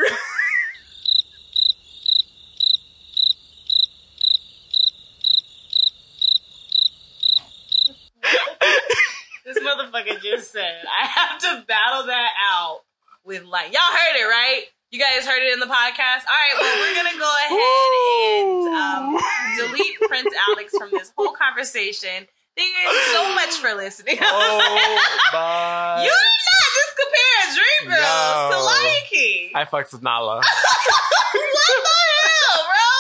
This 9.49 9.65
motherfucker 9.65 10.21
just 10.21 10.53
said, 10.53 10.85
I 10.85 11.07
have 11.07 11.39
to 11.41 11.65
battle 11.67 12.05
that 12.07 12.31
out 12.53 12.81
with 13.25 13.45
light. 13.45 13.73
Y'all 13.73 13.81
heard 13.81 14.17
it, 14.21 14.25
right? 14.29 14.65
You 14.91 15.01
guys 15.01 15.25
heard 15.27 15.43
it 15.43 15.55
in 15.55 15.59
the 15.61 15.65
podcast? 15.65 16.29
All 16.29 16.37
right, 16.37 16.55
well, 16.61 16.77
we're 16.77 16.95
going 16.95 17.13
to 17.15 17.19
go 17.19 17.33
ahead 17.49 18.45
and 18.45 18.69
um, 18.77 19.17
delete 19.57 19.99
Prince 20.07 20.29
Alex 20.51 20.75
from 20.77 20.91
this 20.91 21.13
whole 21.17 21.33
conversation. 21.33 22.29
Thank 22.59 22.75
you 22.77 22.93
guys 22.93 23.13
so 23.15 23.35
much 23.35 23.55
for 23.57 23.75
listening. 23.75 24.19
oh 24.21 25.97
you 26.05 26.11
did 26.11 26.37
not 26.45 26.69
just 26.77 26.93
compare 27.01 27.97
Dreamgirls 27.97 28.51
to 28.51 28.57
No. 28.59 28.65
Lion 28.67 29.03
King. 29.09 29.53
I 29.55 29.65
fucks 29.65 29.93
with 29.95 30.03
Nala. 30.03 30.37
what 30.43 30.45
the 30.45 31.97
hell, 32.29 32.65
bro? 32.67 32.93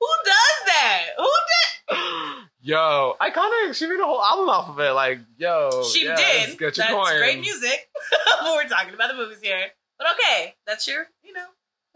Who 0.00 0.08
does 0.24 0.66
that? 0.66 1.02
Who 1.16 1.30
did? 1.46 2.48
Yo, 2.62 3.16
iconic. 3.20 3.74
She 3.74 3.86
made 3.88 3.98
a 4.00 4.04
whole 4.04 4.22
album 4.22 4.48
off 4.48 4.68
of 4.68 4.78
it. 4.78 4.92
Like, 4.92 5.18
yo, 5.36 5.82
She 5.92 6.04
yes, 6.04 6.18
did. 6.48 6.58
Get 6.58 6.76
your 6.76 6.86
That's 6.86 6.90
coin. 6.92 7.18
great 7.18 7.40
music. 7.40 7.88
but 8.40 8.54
we're 8.54 8.68
talking 8.68 8.94
about 8.94 9.08
the 9.10 9.16
movies 9.16 9.38
here. 9.42 9.66
But 9.98 10.06
okay, 10.12 10.54
that's 10.66 10.86
your, 10.86 11.06
you 11.24 11.32
know, 11.32 11.44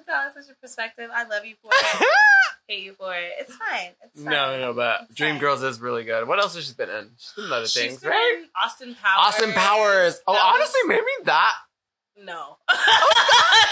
that's, 0.07 0.35
that's 0.35 0.47
your 0.49 0.57
perspective. 0.61 1.09
I 1.15 1.25
love 1.25 1.45
you 1.45 1.55
for 1.63 1.71
it. 1.73 2.07
Hate 2.69 2.83
you 2.83 2.95
for 2.95 3.15
it. 3.15 3.31
It's 3.39 3.55
fine. 3.55 3.91
It's 4.03 4.17
fine. 4.23 4.33
no, 4.33 4.59
no, 4.61 4.73
but 4.73 5.03
It's 5.11 5.19
fine. 5.19 5.39
Dreamgirls 5.39 5.63
is 5.65 5.81
really 5.81 6.03
good. 6.05 6.27
What 6.27 6.41
else 6.41 6.57
has 6.57 6.67
she 6.67 6.75
been 6.75 6.91
in? 6.91 7.11
She's 7.17 7.33
been 7.37 7.45
in 7.47 7.53
other 7.53 7.67
She's 7.69 7.83
things, 8.01 8.05
right? 8.05 8.43
Austin 8.61 8.97
Powers. 9.01 9.27
Austin 9.35 9.53
Powers. 9.53 10.21
Oh, 10.27 10.33
That 10.35 10.43
was- 10.45 10.55
honestly, 10.57 10.81
maybe 10.89 11.25
that. 11.27 11.55
no. 12.25 12.57
Oh, 12.69 12.75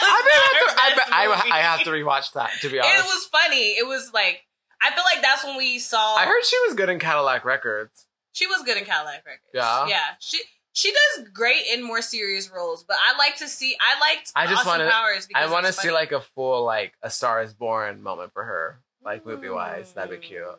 I, 0.07 0.23
may 0.27 0.83
have 0.83 0.95
to, 0.95 1.03
I, 1.15 1.51
I. 1.51 1.59
I 1.59 1.63
have 1.63 1.83
to 1.85 1.91
rewatch 1.91 2.33
that. 2.35 2.51
To 2.61 2.69
be 2.71 2.79
honest, 2.79 2.99
It 2.99 3.05
was 3.05 3.25
funny. 3.27 3.71
It 3.79 3.87
was 3.87 4.13
like 4.15 4.43
I 4.83 4.91
feel 4.95 5.05
like 5.15 5.23
that's 5.23 5.45
when 5.45 5.57
we 5.57 5.79
saw. 5.79 6.17
I 6.17 6.25
heard 6.27 6.45
she 6.45 6.57
was 6.67 6.75
good 6.75 6.89
in 6.89 6.99
Cadillac 6.99 7.45
Records. 7.45 8.07
she 8.33 8.47
was 8.47 8.63
good 8.65 8.77
in 8.77 8.85
Cadillac 8.85 9.25
Records. 9.27 9.51
Yeah? 9.55 9.87
yeah. 9.87 10.01
She 10.21 10.41
she 10.73 10.93
does 10.93 11.29
great 11.33 11.63
in 11.73 11.83
more 11.85 12.03
serious 12.03 12.51
roles, 12.55 12.83
but 12.85 12.97
I 13.07 13.17
like 13.17 13.37
to 13.37 13.49
see. 13.49 13.77
I 13.81 14.11
liked. 14.11 14.33
I 14.35 14.47
just 14.47 14.67
wanna- 14.67 14.91
Powers. 14.91 15.27
Because 15.27 15.49
I 15.49 15.53
want 15.53 15.67
to 15.67 15.73
see 15.73 15.91
like 15.93 16.13
a 16.13 16.21
full 16.21 16.65
like 16.65 16.95
a 17.03 17.11
Star 17.11 17.43
Is 17.43 17.55
Born 17.55 18.03
moment 18.03 18.33
for 18.33 18.45
her, 18.45 18.81
like 19.05 19.25
movie 19.25 19.49
wise. 19.49 19.93
That'd 19.93 20.21
be 20.21 20.27
cute. 20.27 20.43
Mm. 20.43 20.57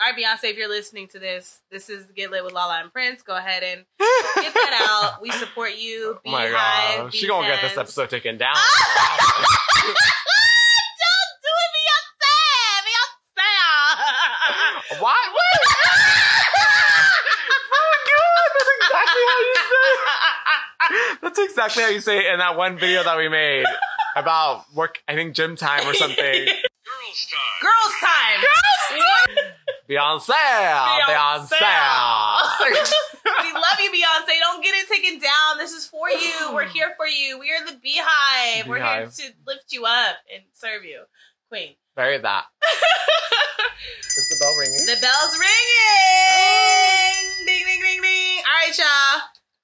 All 0.00 0.10
right, 0.10 0.18
Beyonce, 0.18 0.50
if 0.50 0.56
you're 0.58 0.68
listening 0.68 1.06
to 1.12 1.20
this, 1.20 1.60
this 1.70 1.88
is 1.88 2.10
Get 2.16 2.32
Lit 2.32 2.42
with 2.42 2.52
Lala 2.52 2.80
and 2.80 2.92
Prince. 2.92 3.22
Go 3.22 3.36
ahead 3.36 3.62
and 3.62 3.84
get 4.00 4.52
that 4.52 5.10
out. 5.14 5.22
We 5.22 5.30
support 5.30 5.76
you. 5.78 6.18
Oh 6.26 6.30
my 6.30 6.46
BeyHive, 6.46 6.50
god, 6.98 7.14
she 7.14 7.28
gonna 7.28 7.46
get 7.46 7.60
this 7.62 7.78
episode 7.78 8.10
taken 8.10 8.36
down. 8.36 8.56
Don't 9.84 11.36
do 11.44 11.52
it, 11.62 11.70
Beyonce! 11.78 12.34
Beyonce! 12.90 15.00
what? 15.00 15.24
What? 15.32 15.44
oh 17.70 17.86
my 17.86 17.98
god, 18.10 18.48
that's 18.54 18.70
exactly 18.76 19.00
how 19.14 19.38
you 19.40 19.54
say. 19.56 19.84
It. 19.90 21.18
That's 21.22 21.38
exactly 21.38 21.82
how 21.82 21.88
you 21.88 22.00
say 22.00 22.18
it 22.18 22.32
in 22.32 22.38
that 22.38 22.56
one 22.56 22.78
video 22.78 23.02
that 23.04 23.16
we 23.16 23.28
made 23.28 23.66
about 24.16 24.64
work. 24.74 25.02
I 25.08 25.14
think 25.14 25.34
gym 25.34 25.56
time 25.56 25.86
or 25.88 25.94
something. 25.94 26.16
Girls 27.60 27.92
time. 28.00 28.40
Girls 28.40 29.02
time. 29.30 29.54
Beyonce, 29.88 30.32
Beyonce. 30.32 31.48
Beyonce. 31.48 31.60
we 33.42 33.52
love 33.52 33.78
you, 33.80 33.90
Beyonce. 33.90 34.40
Don't 34.40 34.62
get 34.62 34.74
it 34.74 34.88
taken 34.88 35.18
down. 35.20 35.58
This 35.58 35.72
is 35.72 35.86
for 35.86 36.08
you. 36.10 36.54
We're 36.54 36.64
here 36.64 36.94
for 36.96 37.06
you. 37.06 37.38
We 37.38 37.52
are 37.52 37.64
the 37.64 37.72
BeyHive. 37.72 38.66
We're 38.66 38.82
here 38.82 39.06
to 39.06 39.22
lift 39.46 39.72
you 39.72 39.84
up 39.84 40.16
and 40.34 40.44
serve 40.52 40.84
you, 40.84 41.04
Queen. 41.48 41.74
Bury 41.96 42.18
that. 42.18 42.44
Is 44.16 44.28
the 44.28 44.36
bell 44.40 44.54
ringing? 44.56 44.86
The 44.86 44.96
bell's 45.00 45.38
ringing. 45.38 47.46
Ding, 47.46 47.64
ding, 47.66 47.80
ding, 47.82 48.02
ding. 48.02 48.38
All 48.38 48.68
right, 48.68 48.78
y'all. 48.78 49.20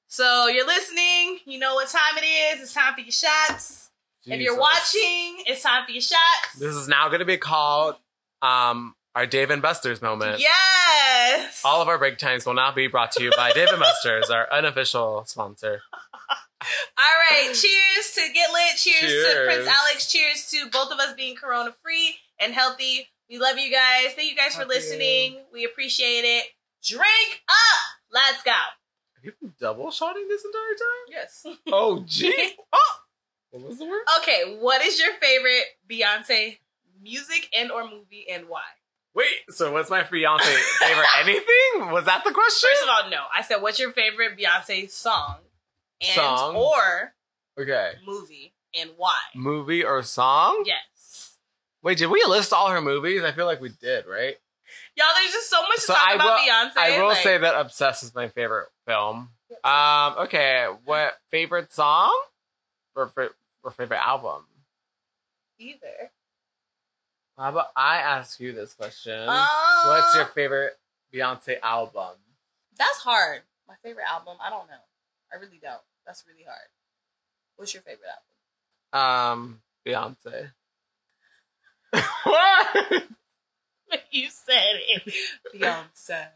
So 0.09 0.49
you're 0.49 0.67
listening. 0.67 1.39
You 1.47 1.59
know 1.59 1.75
what 1.75 1.89
time 1.89 2.19
it 2.19 2.25
is. 2.25 2.63
It's 2.63 2.75
time 2.75 2.95
for 2.95 3.01
your 3.01 3.13
shots. 3.13 3.91
If 4.27 4.41
you're 4.41 4.59
watching, 4.59 5.39
it's 5.47 5.63
time 5.63 5.85
for 5.87 5.93
your 5.93 6.03
shots. 6.03 6.55
this 6.59 6.75
is 6.75 6.89
now 6.89 7.09
going 7.09 7.21
to 7.21 7.25
be 7.25 7.39
called 7.39 7.97
um, 8.43 8.95
our 9.17 9.27
Dave 9.27 9.51
and 9.51 9.63
Buster's 9.63 10.03
moment. 10.03 10.41
yes. 10.41 11.63
All 11.65 11.81
of 11.83 11.89
our 11.89 11.99
break 11.99 12.19
times 12.19 12.45
will 12.47 12.55
now 12.55 12.71
be 12.71 12.87
brought 12.87 13.11
to 13.13 13.23
you 13.25 13.31
by 13.37 13.51
Dave 13.53 13.69
and 13.71 13.81
Buster's, 13.81 14.31
our 14.31 14.47
unofficial 14.53 15.25
sponsor. 15.27 15.83
All 16.99 17.17
right. 17.31 17.55
Cheers 17.55 18.15
to 18.15 18.33
get 18.33 18.51
lit. 18.53 18.77
Cheers, 18.77 19.25
to 19.35 19.43
Prince 19.45 19.69
Alex. 19.69 20.11
Cheers 20.11 20.51
to 20.51 20.71
both 20.71 20.93
of 20.93 20.99
us 20.99 21.15
being 21.15 21.37
corona 21.37 21.73
free 21.83 22.15
and 22.39 22.53
healthy. 22.53 23.09
We 23.29 23.39
love 23.39 23.59
you 23.59 23.71
guys. 23.71 24.13
Thank 24.15 24.31
you 24.31 24.37
guys 24.37 24.55
for 24.55 24.63
Love 24.63 24.71
you. 24.71 24.75
listening. 24.75 25.41
We 25.53 25.65
appreciate 25.65 26.23
it. 26.25 26.45
Drink 26.85 27.43
up. 27.49 27.81
Let's 28.13 28.43
go. 28.43 28.51
Have 28.51 29.25
you 29.25 29.33
been 29.41 29.55
double 29.61 29.91
shotting 29.91 30.27
this 30.29 30.45
entire 30.45 30.75
time? 30.75 31.07
Yes. 31.11 31.47
Oh, 31.73 32.03
gee. 32.07 32.53
oh. 32.73 32.93
What 33.51 33.69
was 33.69 33.79
the 33.79 33.85
word? 33.85 34.03
Okay, 34.21 34.57
what 34.61 34.83
is 34.83 34.99
your 35.01 35.13
favorite 35.21 35.65
Beyonce 35.89 36.59
music 37.03 37.49
and 37.57 37.71
or 37.71 37.85
movie 37.85 38.27
and 38.31 38.49
why? 38.49 38.63
Wait, 39.15 39.27
so 39.49 39.73
what's 39.73 39.91
my 39.91 40.03
Beyonce 40.03 40.41
favorite 40.79 41.07
anything? 41.21 41.91
Was 41.93 42.05
that 42.05 42.23
the 42.25 42.33
question? 42.33 42.71
First 42.71 42.83
of 42.85 42.89
all, 42.89 43.11
no. 43.11 43.23
I 43.37 43.43
said 43.43 43.57
what's 43.57 43.79
your 43.81 43.91
favorite 43.91 44.39
Beyonce 44.39 44.89
song 44.91 45.37
and 46.01 46.11
Song? 46.15 46.57
or 46.57 47.15
Okay. 47.59 47.93
movie 48.07 48.55
and 48.79 48.91
why? 48.97 49.19
Movie 49.35 49.85
or 49.85 50.03
song? 50.03 50.63
Yes. 50.67 51.37
Wait, 51.83 51.99
did 51.99 52.07
we 52.07 52.23
list 52.29 52.53
all 52.53 52.71
her 52.71 52.81
movies? 52.81 53.23
I 53.23 53.33
feel 53.33 53.47
like 53.47 53.61
we 53.61 53.71
did, 53.71 54.07
right? 54.07 54.37
Y'all, 54.97 55.07
there's 55.17 55.33
just 55.33 55.51
so 55.51 55.63
much 55.63 55.81
to 55.81 55.87
talk 55.89 55.99
I 56.09 56.15
about 56.15 56.41
will- 56.41 56.47
Beyonce. 56.49 56.77
I 56.77 57.01
will 57.03 57.09
like- 57.09 57.23
say 57.23 57.39
that 57.39 57.55
Obsessed 57.55 58.03
is 58.03 58.15
my 58.15 58.29
favorite 58.29 58.69
film. 58.87 59.31
Um, 59.65 60.15
okay, 60.19 60.67
what 60.85 61.19
favorite 61.31 61.73
song 61.73 62.13
or, 62.95 63.11
or 63.63 63.71
favorite 63.71 64.07
album? 64.07 64.45
either. 65.59 66.11
How 67.37 67.49
about 67.51 67.69
I 67.77 67.99
ask 67.99 68.39
you 68.41 68.53
this 68.53 68.73
question? 68.75 69.19
Uh, 69.29 69.47
What's 69.87 70.15
your 70.15 70.27
favorite 70.27 70.79
Beyonce 71.13 71.59
album? 71.63 72.13
That's 72.79 72.99
hard. 72.99 73.43
My 73.69 73.75
favorite 73.83 74.05
album. 74.11 74.37
I 74.43 74.51
don't 74.51 74.69
know. 74.69 74.81
I 75.33 75.37
really 75.37 75.59
don't. 75.63 75.81
That's 76.11 76.25
really 76.27 76.43
hard. 76.43 76.67
What's 77.55 77.73
your 77.73 77.85
favorite 77.85 78.09
album? 78.93 79.61
Um, 79.63 79.63
Beyonce. 79.87 80.51
what? 82.25 83.05
you 84.11 84.29
said 84.29 84.81
it. 84.89 85.15
Beyonce. 85.55 86.27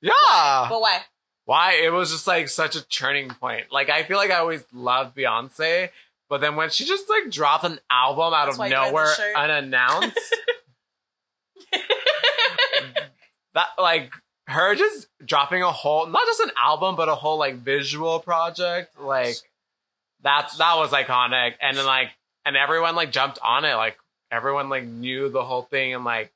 Yeah. 0.00 0.66
But 0.70 0.80
why? 0.80 1.00
Why? 1.44 1.72
It 1.74 1.92
was 1.92 2.10
just 2.10 2.26
like 2.26 2.48
such 2.48 2.74
a 2.74 2.88
turning 2.88 3.28
point. 3.28 3.66
Like 3.70 3.90
I 3.90 4.02
feel 4.02 4.16
like 4.16 4.30
I 4.30 4.36
always 4.36 4.64
loved 4.72 5.14
Beyonce, 5.14 5.90
but 6.30 6.40
then 6.40 6.56
when 6.56 6.70
she 6.70 6.86
just 6.86 7.04
like 7.10 7.30
dropped 7.30 7.64
an 7.64 7.80
album 7.90 8.32
out 8.32 8.46
That's 8.46 8.54
of 8.54 8.60
why 8.60 8.68
you 8.68 8.74
read 8.74 8.86
the 8.86 8.90
nowhere 8.92 9.14
unannounced, 9.36 10.36
that 13.52 13.68
like 13.78 14.14
her 14.48 14.74
just 14.74 15.06
dropping 15.24 15.62
a 15.62 15.70
whole 15.70 16.06
not 16.06 16.26
just 16.26 16.40
an 16.40 16.50
album 16.56 16.96
but 16.96 17.08
a 17.08 17.14
whole 17.14 17.38
like 17.38 17.56
visual 17.56 18.18
project 18.18 18.98
like 19.00 19.36
that's 20.22 20.56
that 20.58 20.76
was 20.76 20.90
iconic. 20.90 21.54
And 21.60 21.76
then 21.76 21.86
like 21.86 22.10
and 22.44 22.56
everyone 22.56 22.94
like 22.94 23.12
jumped 23.12 23.38
on 23.42 23.64
it. 23.64 23.74
Like 23.74 23.98
everyone 24.30 24.68
like 24.68 24.84
knew 24.84 25.28
the 25.28 25.44
whole 25.44 25.62
thing 25.62 25.94
and 25.94 26.04
like 26.04 26.32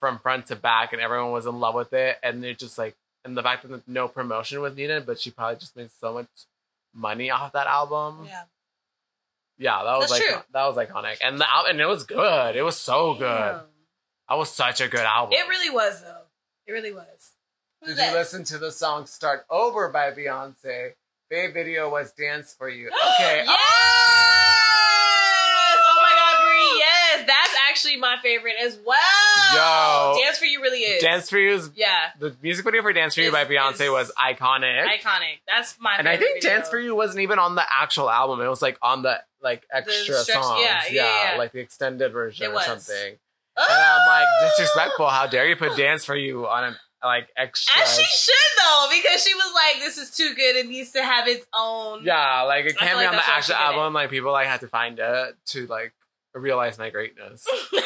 from 0.00 0.18
front 0.18 0.46
to 0.46 0.56
back 0.56 0.92
and 0.92 1.02
everyone 1.02 1.32
was 1.32 1.46
in 1.46 1.58
love 1.60 1.74
with 1.74 1.92
it. 1.92 2.16
And 2.22 2.44
it 2.44 2.58
just 2.58 2.78
like 2.78 2.94
and 3.24 3.36
the 3.36 3.42
fact 3.42 3.68
that 3.68 3.88
no 3.88 4.08
promotion 4.08 4.60
was 4.60 4.76
needed 4.76 5.04
but 5.04 5.20
she 5.20 5.30
probably 5.30 5.56
just 5.56 5.76
made 5.76 5.90
so 6.00 6.14
much 6.14 6.28
money 6.94 7.30
off 7.30 7.52
that 7.52 7.66
album. 7.66 8.26
Yeah. 8.26 8.42
yeah 9.58 9.82
that 9.84 9.98
was 9.98 10.10
That's 10.10 10.20
like 10.20 10.30
true. 10.30 10.42
that 10.52 10.66
was 10.66 10.76
iconic. 10.76 11.18
And 11.22 11.40
the 11.40 11.46
and 11.68 11.80
it 11.80 11.86
was 11.86 12.04
good. 12.04 12.56
It 12.56 12.62
was 12.62 12.76
so 12.76 13.14
good. 13.14 13.60
That 14.28 14.34
was 14.36 14.50
such 14.50 14.80
a 14.80 14.88
good 14.88 15.00
album. 15.00 15.34
It 15.34 15.48
really 15.48 15.70
was 15.70 16.02
though. 16.02 16.22
It 16.66 16.72
really 16.72 16.92
was. 16.92 17.32
Who's 17.80 17.90
Did 17.90 17.98
that? 17.98 18.12
you 18.12 18.18
listen 18.18 18.44
to 18.44 18.58
the 18.58 18.72
song 18.72 19.06
"Start 19.06 19.44
Over" 19.50 19.88
by 19.90 20.10
Beyonce? 20.12 20.92
Faye 21.30 21.50
video 21.52 21.90
was 21.90 22.12
"Dance 22.12 22.54
for 22.56 22.68
You." 22.68 22.90
Okay, 23.20 23.44
yes! 23.46 23.56
Oh 25.78 25.98
my 26.02 26.12
god, 26.14 26.44
Brie, 26.44 26.78
yes. 26.78 27.26
That's 27.26 27.54
actually 27.70 27.96
my 27.96 28.16
favorite 28.22 28.54
as 28.60 28.78
well. 28.84 28.94
Yo. 30.16 30.18
Dance 30.24 30.38
for 30.38 30.44
You 30.46 30.60
really 30.62 30.80
is. 30.80 31.02
"Dance 31.02 31.30
for 31.30 31.38
You" 31.38 31.54
is 31.54 31.70
Yeah. 31.74 32.10
the 32.18 32.34
music 32.42 32.64
video 32.64 32.82
for 32.82 32.92
"Dance 32.92 33.14
for 33.14 33.20
You" 33.20 33.28
Is- 33.28 33.32
by 33.32 33.44
Beyonce 33.44 33.90
was 33.92 34.10
iconic, 34.18 34.84
Iconic. 34.86 35.40
That's 35.46 35.76
my 35.78 35.96
favorite. 35.96 36.00
and 36.00 36.08
I 36.08 36.16
think 36.16 36.42
video. 36.42 36.56
"Dance 36.56 36.68
for 36.68 36.78
You" 36.78 36.94
wasn't 36.94 37.20
even 37.20 37.38
on 37.38 37.54
the 37.54 37.64
actual 37.70 38.10
album. 38.10 38.40
It 38.40 38.48
was 38.48 38.62
like 38.62 38.78
on 38.82 39.02
the 39.02 39.22
like 39.40 39.64
extra 39.70 40.16
stretch- 40.16 40.36
songs, 40.42 40.62
yeah, 40.64 40.82
yeah, 40.90 41.32
yeah. 41.32 41.38
like 41.38 41.52
the 41.52 41.60
extended 41.60 42.12
version 42.12 42.46
It 42.46 42.48
or 42.48 42.54
was. 42.54 42.64
something. 42.64 43.18
And 43.56 43.82
I'm 43.82 44.06
like, 44.06 44.26
disrespectful. 44.50 45.08
How 45.08 45.26
dare 45.26 45.48
you 45.48 45.56
put 45.56 45.76
"Dance 45.76 46.04
for 46.04 46.16
You" 46.16 46.46
on 46.46 46.64
an 46.64 46.76
like 47.02 47.28
extra? 47.36 47.80
And 47.80 47.88
she 47.88 48.04
should 48.04 48.34
though, 48.58 48.86
because 48.90 49.22
she 49.24 49.34
was 49.34 49.52
like, 49.54 49.82
"This 49.82 49.98
is 49.98 50.10
too 50.10 50.34
good. 50.34 50.56
It 50.56 50.68
needs 50.68 50.92
to 50.92 51.02
have 51.02 51.26
its 51.28 51.46
own." 51.54 52.04
Yeah, 52.04 52.42
like 52.42 52.66
it 52.66 52.76
can't 52.76 52.92
be 52.92 52.96
like 52.96 53.08
on 53.08 53.12
the 53.12 53.16
that's 53.16 53.28
why 53.28 53.40
she 53.40 53.52
actual 53.52 53.54
album. 53.56 53.92
Like 53.94 54.10
people 54.10 54.32
like 54.32 54.46
had 54.46 54.60
to 54.60 54.68
find 54.68 54.98
it 54.98 55.36
to 55.46 55.66
like 55.66 55.94
realize 56.34 56.78
my 56.78 56.90
greatness. 56.90 57.46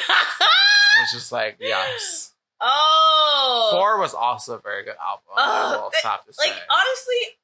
It's 1.03 1.13
just 1.13 1.33
like 1.33 1.57
yes. 1.61 2.33
oh, 2.61 3.69
Four 3.73 4.01
was 4.01 4.15
also 4.15 4.57
a 4.57 4.61
very 4.61 4.85
good 4.85 4.97
album. 5.01 5.25
Oh, 5.37 5.91
th- 5.93 6.03
to 6.03 6.33
say. 6.33 6.51
like 6.51 6.59
honestly, 6.69 7.39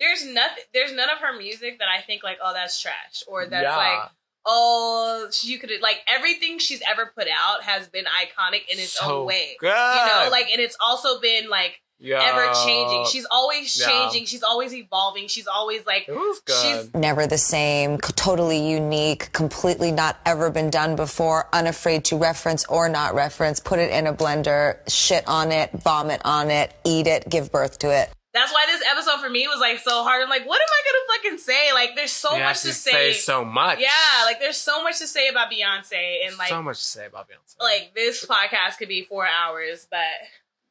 there's 0.00 0.24
nothing. 0.24 0.64
There's 0.72 0.92
none 0.92 1.10
of 1.10 1.18
her 1.18 1.36
music 1.36 1.78
that 1.78 1.88
I 1.88 2.02
think 2.02 2.22
like, 2.22 2.38
oh, 2.42 2.52
that's 2.54 2.80
trash, 2.80 3.24
or 3.26 3.46
that's 3.46 3.64
yeah. 3.64 3.76
like, 3.76 4.10
oh, 4.46 5.28
you 5.42 5.58
could 5.58 5.70
like 5.82 5.98
everything 6.08 6.58
she's 6.58 6.82
ever 6.88 7.12
put 7.14 7.26
out 7.28 7.62
has 7.64 7.88
been 7.88 8.04
iconic 8.04 8.62
in 8.72 8.78
its 8.78 8.92
so 8.98 9.20
own 9.20 9.26
way. 9.26 9.56
Good. 9.58 9.68
You 9.68 9.72
know, 9.72 10.28
like, 10.30 10.46
and 10.52 10.60
it's 10.60 10.76
also 10.80 11.20
been 11.20 11.50
like 11.50 11.80
yeah. 11.98 12.20
ever 12.22 12.52
changing. 12.64 13.06
She's 13.06 13.26
always 13.30 13.78
Yeah. 13.78 13.86
changing. 13.86 14.26
She's 14.26 14.42
always 14.42 14.72
evolving. 14.74 15.28
She's 15.28 15.46
always 15.46 15.84
like, 15.86 16.06
it 16.08 16.14
was 16.14 16.40
she's- 16.46 16.88
never 16.94 17.26
the 17.26 17.38
same, 17.38 17.98
totally 17.98 18.58
unique, 18.58 19.32
completely 19.32 19.92
not 19.92 20.18
ever 20.24 20.50
been 20.50 20.70
done 20.70 20.94
before, 20.96 21.48
unafraid 21.52 22.04
to 22.06 22.16
reference 22.16 22.64
or 22.66 22.88
not 22.88 23.14
reference, 23.14 23.60
put 23.60 23.78
it 23.78 23.90
in 23.90 24.06
a 24.06 24.12
blender, 24.12 24.78
shit 24.88 25.26
on 25.26 25.52
it, 25.52 25.70
vomit 25.72 26.20
on 26.24 26.50
it, 26.50 26.72
eat 26.84 27.06
it, 27.06 27.28
give 27.28 27.50
birth 27.50 27.78
to 27.80 27.90
it. 27.90 28.10
That's 28.36 28.52
why 28.52 28.66
this 28.66 28.82
episode 28.90 29.20
for 29.20 29.30
me 29.30 29.48
was 29.48 29.60
like 29.60 29.78
so 29.78 30.02
hard. 30.04 30.22
I'm 30.22 30.28
like, 30.28 30.46
what 30.46 30.60
am 30.60 30.68
I 30.68 30.82
gonna 30.84 31.18
fucking 31.22 31.38
say? 31.38 31.72
Like, 31.72 31.96
there's 31.96 32.12
so 32.12 32.38
much 32.38 32.60
to 32.62 32.68
to 32.68 32.74
say. 32.74 33.12
so 33.12 33.44
much. 33.44 33.80
yeah, 33.80 34.24
like 34.24 34.40
there's 34.40 34.58
so 34.58 34.82
much 34.82 34.98
to 34.98 35.06
say 35.06 35.28
about 35.28 35.50
Beyonce, 35.50 36.26
and 36.26 36.36
like, 36.36 36.48
so 36.48 36.62
much 36.62 36.78
to 36.78 36.84
say 36.84 37.06
about 37.06 37.28
Beyonce. 37.28 37.56
like 37.60 37.92
this 37.94 38.24
podcast 38.26 38.78
could 38.78 38.88
be 38.88 39.04
four 39.04 39.26
hours, 39.26 39.86
but 39.90 39.98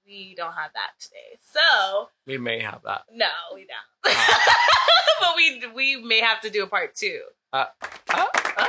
we 0.06 0.36
don't 0.36 0.54
have 0.54 0.71
that 0.73 0.91
today. 0.99 1.38
So 1.41 2.10
we 2.28 2.38
may 2.38 2.62
have 2.62 2.82
that. 2.84 3.04
no, 3.12 3.28
we 3.54 3.65
don't. 3.65 4.15
but 5.19 5.36
we 5.36 5.62
we 5.73 5.95
may 6.04 6.19
have 6.21 6.41
to 6.41 6.49
do 6.49 6.63
a 6.63 6.67
part 6.67 6.95
two. 6.95 7.21
Uh, 7.51 7.65
uh, 8.13 8.25
uh. 8.58 8.67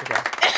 Okay. 0.00 0.52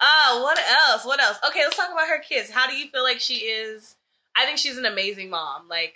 Uh, 0.00 0.40
what 0.40 0.58
else? 0.58 1.04
What 1.06 1.20
else? 1.20 1.38
Okay, 1.48 1.60
let's 1.64 1.76
talk 1.76 1.90
about 1.90 2.08
her 2.08 2.20
kids. 2.20 2.50
How 2.50 2.68
do 2.68 2.76
you 2.76 2.88
feel 2.88 3.02
like 3.02 3.20
she 3.20 3.36
is? 3.36 3.96
I 4.36 4.44
think 4.46 4.58
she's 4.58 4.76
an 4.78 4.84
amazing 4.84 5.30
mom. 5.30 5.68
Like, 5.68 5.94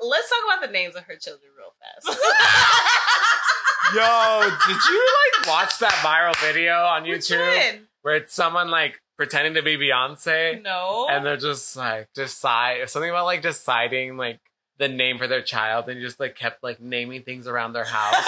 let's 0.00 0.28
talk 0.28 0.38
about 0.46 0.66
the 0.66 0.72
names 0.72 0.94
of 0.94 1.04
her 1.04 1.16
children 1.16 1.50
real 1.56 1.72
fast. 1.80 2.18
Yo, 3.94 4.42
did 4.66 4.76
you 4.90 5.08
like 5.40 5.48
watch 5.48 5.78
that 5.78 5.92
viral 6.04 6.36
video 6.46 6.74
on 6.74 7.04
YouTube 7.04 7.80
where 8.02 8.16
it's 8.16 8.34
someone 8.34 8.70
like 8.70 9.00
pretending 9.16 9.54
to 9.54 9.62
be 9.62 9.78
Beyonce? 9.78 10.62
No. 10.62 11.06
and 11.10 11.24
they're 11.24 11.38
just 11.38 11.74
like 11.74 12.08
decide 12.14 12.88
something 12.90 13.08
about 13.10 13.24
like 13.24 13.40
deciding 13.40 14.18
like 14.18 14.40
the 14.78 14.88
name 14.88 15.16
for 15.16 15.26
their 15.26 15.40
child 15.42 15.88
and 15.88 16.02
just 16.02 16.20
like 16.20 16.34
kept 16.36 16.62
like 16.62 16.80
naming 16.80 17.22
things 17.22 17.46
around 17.46 17.72
their 17.72 17.84
house. 17.84 18.14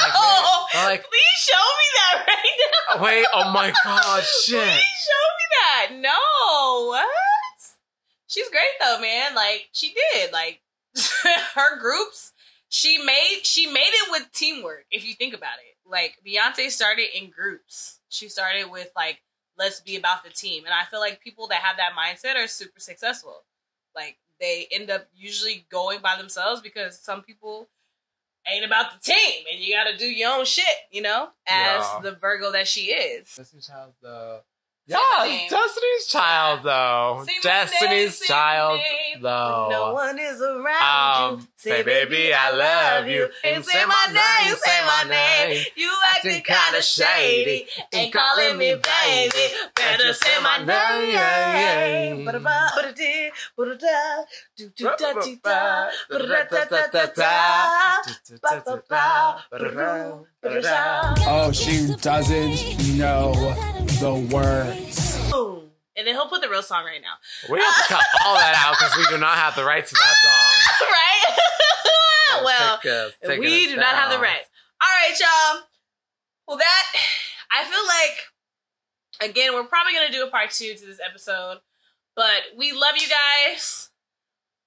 no. 0.00 0.06
Like, 0.74 0.84
like- 0.86 1.02
Please 1.02 1.36
show 1.36 1.56
me 1.56 1.86
that 1.96 2.24
right 2.26 2.96
now. 2.96 3.04
Wait, 3.04 3.26
oh 3.34 3.50
my 3.52 3.70
god, 3.84 4.00
Please 4.22 4.44
shit. 4.46 4.56
show 4.56 5.24
me 5.36 5.46
that. 5.60 5.88
No. 6.00 6.86
What? 6.88 7.06
She's 8.26 8.48
great 8.48 8.62
though, 8.80 9.00
man. 9.00 9.34
Like 9.34 9.68
she 9.72 9.94
did. 10.12 10.32
Like 10.32 10.60
her 11.54 11.78
groups, 11.78 12.32
she 12.68 12.98
made 12.98 13.40
she 13.42 13.66
made 13.66 13.80
it 13.80 14.10
with 14.10 14.30
teamwork. 14.32 14.86
If 14.90 15.04
you 15.06 15.14
think 15.14 15.34
about 15.34 15.56
it, 15.66 15.88
like 15.88 16.18
Beyonce 16.26 16.70
started 16.70 17.06
in 17.16 17.30
groups. 17.30 18.00
She 18.08 18.28
started 18.28 18.70
with 18.70 18.90
like 18.96 19.20
let's 19.58 19.80
be 19.80 19.96
about 19.96 20.24
the 20.24 20.30
team, 20.30 20.64
and 20.64 20.74
I 20.74 20.84
feel 20.84 21.00
like 21.00 21.20
people 21.20 21.46
that 21.48 21.58
have 21.62 21.76
that 21.76 21.92
mindset 21.98 22.36
are 22.42 22.48
super 22.48 22.80
successful. 22.80 23.44
Like 23.94 24.16
they 24.40 24.66
end 24.72 24.90
up 24.90 25.06
usually 25.14 25.66
going 25.70 26.00
by 26.00 26.16
themselves 26.16 26.60
because 26.60 26.98
some 26.98 27.22
people 27.22 27.68
ain't 28.52 28.64
about 28.64 28.92
the 28.92 29.00
team, 29.00 29.44
and 29.52 29.60
you 29.60 29.74
got 29.74 29.90
to 29.90 29.96
do 29.96 30.06
your 30.06 30.36
own 30.38 30.44
shit. 30.44 30.64
You 30.90 31.02
know, 31.02 31.28
as 31.46 31.84
Yeah. 31.84 32.00
the 32.02 32.12
Virgo 32.12 32.50
that 32.52 32.66
she 32.68 32.86
is. 32.92 33.32
Destiny's 33.34 33.66
Child 33.68 33.92
though. 34.02 34.40
Say 34.40 34.53
Yeah. 34.86 34.98
Destiny's 35.48 36.06
Child 36.08 36.62
though. 36.62 37.24
Say 37.26 37.32
my 37.36 37.40
Destiny's 37.42 37.90
name, 37.90 38.10
say 38.10 38.26
my 38.28 38.34
Child 38.34 38.80
name. 39.14 39.22
though. 39.22 39.68
No 39.70 39.92
one 39.94 40.18
is 40.18 40.40
around 40.42 41.32
Um, 41.34 41.40
you. 41.40 41.46
say, 41.56 41.82
baby, 41.82 42.32
I 42.34 42.50
love 42.50 43.06
you. 43.08 43.28
And 43.44 43.64
say 43.64 43.84
my 43.86 44.06
name, 44.12 44.54
say 44.56 44.80
my 44.86 45.04
name. 45.08 45.64
You 45.76 45.90
acting 46.14 46.42
kinda 46.42 46.82
shady. 46.82 47.66
Ain't 47.92 48.12
calling 48.12 48.58
me 48.58 48.74
baby. 48.74 49.54
Better 49.74 50.12
say 50.14 50.38
my 50.42 50.58
name. 50.64 52.24
Ba-da-ba, 52.24 52.70
ba-da-dee, 52.76 53.30
ba-da-da, 53.56 54.24
do-do-da-dee-da, 54.56 55.88
ba-da-da-da-da-da. 56.10 57.32
Ba-ba-ba, 58.42 59.44
ba-da-doo. 59.50 60.26
Oh, 61.26 61.52
she 61.52 61.94
doesn't 62.00 62.96
know 62.98 63.32
the 64.00 64.14
words. 64.32 65.30
Boom. 65.30 65.63
And 65.96 66.06
then 66.06 66.14
he'll 66.14 66.28
put 66.28 66.40
the 66.40 66.48
real 66.48 66.62
song 66.62 66.84
right 66.84 67.00
now. 67.00 67.14
We 67.52 67.60
have 67.60 67.76
to 67.76 67.94
cut 67.94 68.02
all 68.24 68.34
that 68.34 68.54
out 68.56 68.74
because 68.78 68.96
we 68.96 69.06
do 69.14 69.18
not 69.18 69.38
have 69.38 69.54
the 69.54 69.64
rights 69.64 69.90
to 69.90 69.96
that 69.96 70.14
song. 70.22 70.88
right? 70.90 71.38
well, 72.44 72.78
Take 72.78 72.90
us- 72.90 73.38
we 73.38 73.66
do 73.66 73.76
not 73.76 73.94
have 73.94 74.10
the 74.10 74.18
rights. 74.18 74.48
All 74.82 74.88
right, 74.88 75.18
y'all. 75.18 75.62
Well, 76.48 76.58
that 76.58 76.84
I 77.50 77.64
feel 77.64 77.86
like 77.86 79.30
again, 79.30 79.54
we're 79.54 79.64
probably 79.64 79.94
gonna 79.94 80.12
do 80.12 80.24
a 80.24 80.30
part 80.30 80.50
two 80.50 80.74
to 80.74 80.86
this 80.86 81.00
episode, 81.04 81.58
but 82.16 82.42
we 82.56 82.72
love 82.72 82.96
you 82.96 83.08
guys. 83.08 83.90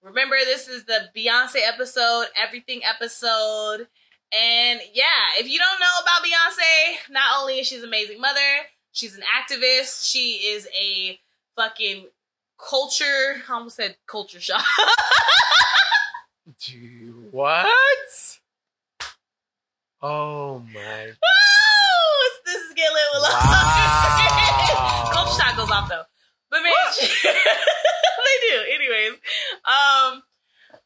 Remember, 0.02 0.38
this 0.44 0.68
is 0.68 0.86
the 0.86 1.10
Beyonce 1.16 1.60
episode, 1.68 2.28
everything 2.42 2.82
episode. 2.84 3.88
And 4.34 4.80
yeah, 4.94 5.36
if 5.38 5.48
you 5.48 5.60
don't 5.60 5.80
know 5.80 5.86
about 6.02 6.24
Beyonce, 6.26 7.12
not 7.12 7.42
only 7.42 7.60
is 7.60 7.68
she 7.68 7.78
an 7.78 7.84
amazing 7.84 8.20
mother, 8.22 8.40
she's 8.97 9.15
an 9.15 9.21
activist, 9.21 10.10
she 10.10 10.33
is 10.53 10.67
a 10.79 11.19
fucking 11.55 12.07
culture, 12.57 13.41
I 13.47 13.53
almost 13.53 13.75
said 13.75 13.95
culture 14.07 14.39
shock. 14.39 14.65
Gee, 16.60 17.12
What? 17.31 18.39
Oh 20.01 20.60
my. 20.73 20.79
It's 20.79 22.39
This 22.45 22.62
is 22.62 22.73
Get 22.75 22.91
Lit 22.91 23.03
with 23.13 23.23
Wow. 23.23 25.10
Culture 25.13 25.41
Shock 25.41 25.57
goes 25.57 25.71
off 25.71 25.89
though. 25.89 26.03
But 26.49 26.62
man, 26.63 26.73
they 27.23 28.38
do. 28.49 28.62
Anyways, 28.73 29.13
um, 29.65 30.23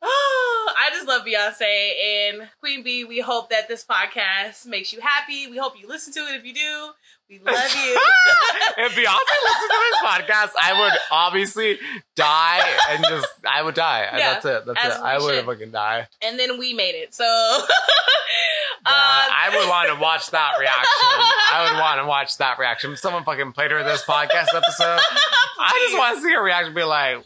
oh, 0.01 0.73
I 0.79 0.89
just 0.91 1.07
love 1.07 1.23
Beyonce 1.25 1.91
and 2.03 2.49
Queen 2.59 2.83
Bee. 2.83 3.03
We 3.05 3.19
hope 3.19 3.49
that 3.49 3.67
this 3.67 3.83
podcast 3.85 4.65
makes 4.65 4.91
you 4.93 4.99
happy. 5.01 5.47
We 5.47 5.57
hope 5.57 5.79
you 5.79 5.87
listen 5.87 6.13
to 6.13 6.19
it. 6.21 6.35
If 6.39 6.45
you 6.45 6.53
do, 6.53 6.89
we 7.29 7.39
love 7.45 7.75
you. 7.75 7.99
if 8.77 8.91
Beyonce 8.93 9.37
listens 9.43 9.69
to 9.69 9.79
this 9.79 9.99
podcast, 10.03 10.49
I 10.61 10.79
would 10.81 10.93
obviously 11.11 11.79
die 12.15 12.61
and 12.89 13.03
just 13.05 13.27
I 13.49 13.61
would 13.61 13.75
die. 13.75 14.07
Yeah, 14.11 14.33
That's 14.33 14.45
it. 14.45 14.65
That's 14.65 14.85
it. 14.97 15.01
I 15.01 15.17
would 15.17 15.35
should. 15.35 15.45
fucking 15.45 15.71
die. 15.71 16.07
and 16.23 16.37
then 16.39 16.57
we 16.59 16.73
made 16.73 16.95
it. 16.95 17.13
So, 17.13 17.25
Uh, 18.83 18.89
I 18.89 19.49
would 19.55 19.69
want 19.69 19.89
to 19.89 20.01
watch 20.01 20.31
that 20.31 20.53
reaction. 20.59 20.87
I 20.89 21.69
would 21.69 21.79
want 21.79 21.99
to 22.01 22.07
watch 22.07 22.37
that 22.37 22.57
reaction. 22.57 22.93
If 22.93 22.99
someone 22.99 23.23
fucking 23.23 23.51
played 23.51 23.69
her 23.69 23.83
this 23.83 24.03
podcast 24.03 24.47
episode, 24.55 24.99
I 25.59 25.85
just 25.85 25.97
want 25.99 26.15
to 26.15 26.21
see 26.23 26.33
her 26.33 26.41
reaction. 26.41 26.73
Be 26.73 26.83
like, 26.83 27.23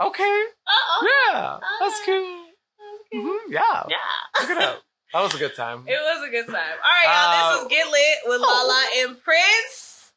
okay, 0.00 0.42
Uh-oh. 0.66 1.08
yeah, 1.32 1.58
that's 1.80 2.00
cool. 2.04 2.44
Mhm, 3.14 3.38
yeah, 3.48 3.84
Yeah. 3.88 3.96
look 4.40 4.50
it 4.50 4.58
up. 4.62 4.82
That 5.14 5.22
was 5.22 5.34
a 5.34 5.38
good 5.38 5.54
time. 5.56 5.84
It 5.86 5.92
was 5.98 6.28
a 6.28 6.30
good 6.30 6.44
time. 6.46 6.54
All 6.54 6.56
right, 6.56 7.06
y'all. 7.06 7.54
This 7.54 7.62
Uh, 7.62 7.64
is 7.64 7.70
Get 7.70 7.90
Lit 7.90 8.18
with 8.26 8.40
Lala 8.42 8.86
and 8.98 9.22
Prince. 9.22 10.12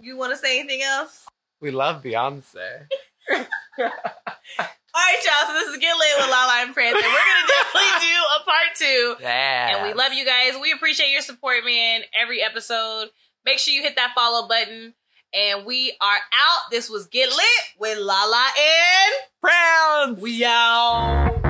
You 0.00 0.16
want 0.16 0.32
to 0.32 0.38
say 0.38 0.58
anything 0.58 0.80
else? 0.82 1.26
We 1.60 1.70
love 1.70 2.02
Beyonce. 2.02 2.86
All 3.32 3.44
right, 5.04 5.20
y'all. 5.24 5.46
So 5.46 5.52
this 5.52 5.68
is 5.68 5.76
Get 5.78 5.94
Lit 5.96 6.08
with 6.18 6.30
Lala 6.30 6.62
and 6.62 6.72
Prince, 6.74 6.94
and 6.96 7.04
we're 7.04 7.28
gonna 7.28 7.46
definitely 7.48 8.00
do 8.08 8.16
a 8.40 8.44
part 8.44 8.74
two. 8.76 9.16
Yeah, 9.20 9.76
And 9.76 9.86
we 9.88 9.92
love 9.94 10.12
you 10.14 10.24
guys. 10.24 10.54
We 10.60 10.72
appreciate 10.72 11.10
your 11.10 11.20
support, 11.22 11.64
man. 11.64 12.00
Every 12.18 12.42
episode. 12.42 13.10
Make 13.44 13.58
sure 13.58 13.72
you 13.74 13.82
hit 13.82 13.96
that 13.96 14.12
follow 14.14 14.48
button 14.48 14.94
and 15.34 15.64
we 15.64 15.92
are 16.00 16.16
out. 16.16 16.70
This 16.70 16.90
was 16.90 17.06
Get 17.06 17.28
Lit 17.28 17.46
with 17.78 17.98
Lala 17.98 18.46
and 18.58 19.14
Browns. 19.40 20.20
We 20.20 20.44
out. 20.44 21.49